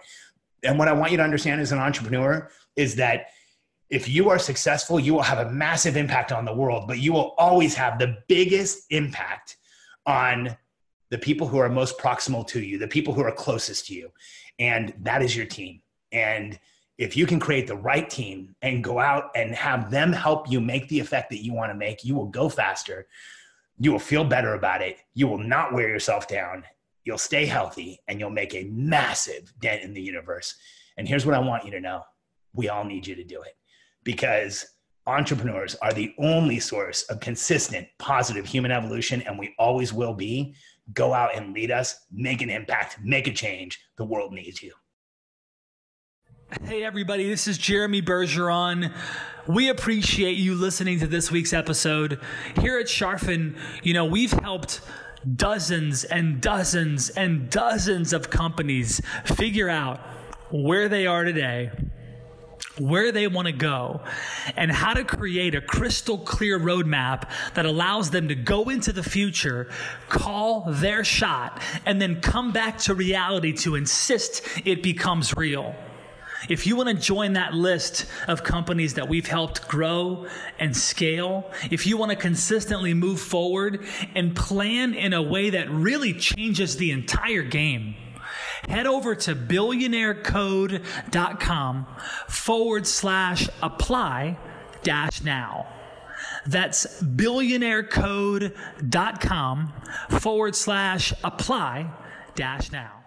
And 0.63 0.79
what 0.79 0.89
I 0.89 0.93
want 0.93 1.11
you 1.11 1.17
to 1.19 1.25
understand 1.25 1.61
as 1.61 1.73
an 1.73 1.79
entrepreneur 1.79 2.49
is 2.77 2.95
that 2.97 3.27
if 3.93 4.09
you 4.09 4.31
are 4.31 4.39
successful, 4.39 4.99
you 4.99 5.13
will 5.13 5.21
have 5.21 5.47
a 5.47 5.51
massive 5.51 5.99
impact 5.99 6.33
on 6.33 6.47
the 6.47 6.55
world, 6.55 6.89
but 6.89 6.99
you 6.99 7.13
will 7.13 7.35
always 7.37 7.75
have 7.75 7.99
the 7.99 8.17
biggest 8.27 8.87
impact 8.89 9.59
on 10.07 10.57
the 11.11 11.19
people 11.19 11.47
who 11.47 11.59
are 11.59 11.69
most 11.69 11.99
proximal 11.99 12.47
to 12.47 12.63
you, 12.63 12.79
the 12.79 12.89
people 12.89 13.13
who 13.13 13.23
are 13.23 13.31
closest 13.31 13.87
to 13.89 13.95
you. 13.95 14.11
And 14.59 14.95
that 15.03 15.21
is 15.21 15.37
your 15.37 15.45
team. 15.45 15.83
And 16.11 16.59
if 16.97 17.19
you 17.19 17.27
can 17.27 17.39
create 17.39 17.67
the 17.67 17.77
right 17.77 18.09
team 18.09 18.57
and 18.63 18.83
go 18.83 18.99
out 18.99 19.25
and 19.35 19.55
have 19.55 19.91
them 19.91 20.11
help 20.11 20.51
you 20.51 20.59
make 20.59 20.89
the 20.89 20.99
effect 20.99 21.29
that 21.29 21.45
you 21.45 21.53
want 21.53 21.71
to 21.71 21.77
make, 21.77 22.03
you 22.03 22.15
will 22.15 22.29
go 22.29 22.49
faster. 22.49 23.07
You 23.79 23.93
will 23.93 23.99
feel 23.99 24.25
better 24.25 24.55
about 24.55 24.81
it. 24.81 24.97
You 25.13 25.29
will 25.29 25.37
not 25.37 25.75
wear 25.75 25.91
yourself 25.91 26.27
down. 26.27 26.65
You'll 27.05 27.19
stay 27.19 27.45
healthy 27.45 28.01
and 28.09 28.19
you'll 28.19 28.31
make 28.31 28.55
a 28.55 28.65
massive 28.65 29.53
dent 29.61 29.83
in 29.83 29.93
the 29.93 30.01
universe. 30.01 30.55
And 30.97 31.07
here's 31.07 31.27
what 31.27 31.35
I 31.35 31.41
want 31.41 31.67
you 31.67 31.73
to 31.73 31.81
know 31.81 32.05
we 32.55 32.71
all 32.71 32.85
need 32.85 33.07
you 33.07 33.15
to 33.17 33.25
do 33.25 33.43
it 33.43 33.55
because 34.05 34.67
entrepreneurs 35.07 35.75
are 35.77 35.93
the 35.93 36.15
only 36.19 36.61
source 36.61 37.03
of 37.05 37.21
consistent 37.21 37.89
positive 37.99 38.47
human 38.47 38.71
evolution 38.71 39.23
and 39.23 39.39
we 39.39 39.55
always 39.59 39.93
will 39.93 40.15
be. 40.15 40.55
Go 40.93 41.15
out 41.15 41.37
and 41.37 41.55
lead 41.55 41.71
us. 41.71 41.97
Make 42.13 42.43
an 42.43 42.51
impact. 42.51 42.99
Make 43.03 43.27
a 43.27 43.33
change. 43.33 43.81
The 43.97 44.05
world 44.05 44.33
needs 44.33 44.63
you. 44.63 44.73
Hey, 46.65 46.85
everybody, 46.85 47.29
this 47.29 47.49
is 47.49 47.57
Jeremy 47.57 48.03
Bergeron. 48.03 48.93
We 49.47 49.71
appreciate 49.71 50.37
you 50.37 50.55
listening 50.55 51.01
to 51.01 51.07
this 51.07 51.31
week's 51.31 51.53
episode. 51.53 52.21
Here 52.61 52.79
at 52.79 52.87
Charfen, 52.87 53.57
you 53.83 53.95
know, 53.95 54.05
we've 54.05 54.33
helped 54.33 54.83
dozens 55.37 56.05
and 56.05 56.43
dozens 56.43 57.09
and 57.11 57.49
dozens 57.49 58.13
of 58.13 58.29
companies 58.29 59.01
figure 59.25 59.71
out 59.71 60.01
where 60.51 60.89
they 60.89 61.07
are 61.07 61.25
today 61.25 61.71
where 62.79 63.13
they 63.13 63.27
want 63.27 63.47
to 63.47 63.53
go, 63.53 64.01
and 64.57 64.71
how 64.71 64.95
to 64.95 65.05
create 65.05 65.55
a 65.55 65.61
crystal 65.61 66.19
clear 66.19 66.59
roadmap 66.59 67.29
that 67.55 67.67
allows 67.67 68.11
them 68.11 68.29
to 68.29 68.35
go 68.35 68.69
into 68.69 68.93
the 68.93 69.03
future, 69.03 69.69
call 70.09 70.65
their 70.69 71.05
shot, 71.05 71.61
and 71.87 72.01
then 72.01 72.21
come 72.21 72.53
back 72.53 72.79
to 72.79 72.95
reality 72.95 73.53
to 73.53 73.75
insist 73.75 74.43
it 74.65 74.83
becomes 74.83 75.37
real. 75.37 75.75
If 76.49 76.67
you 76.67 76.75
want 76.75 76.89
to 76.89 76.95
join 76.95 77.35
that 77.35 77.55
list 77.55 78.07
of 78.27 78.43
companies 78.43 78.95
that 78.95 79.09
we've 79.09 79.27
helped 79.27 79.69
grow 79.69 80.27
and 80.59 80.77
scale, 80.77 81.49
if 81.71 81.87
you 81.87 81.97
want 81.97 82.11
to 82.11 82.17
consistently 82.17 82.95
move 82.95 83.21
forward 83.21 83.87
and 84.15 84.35
plan 84.35 84.95
in 84.95 85.13
a 85.13 85.23
way 85.23 85.51
that 85.51 85.71
really 85.71 86.13
changes 86.13 86.77
the 86.77 86.91
entire 86.91 87.43
game, 87.43 87.95
head 88.69 88.87
over 88.87 89.15
to 89.15 89.35
billionairecode.com 89.35 91.87
forward 92.29 92.87
slash 92.87 93.49
apply 93.63 94.39
dash 94.83 95.23
now. 95.23 95.67
That's 96.47 97.03
billionairecode.com 97.03 99.73
forward 100.11 100.55
slash 100.57 101.13
apply 101.23 101.91
dash 102.35 102.73
now. 102.73 103.02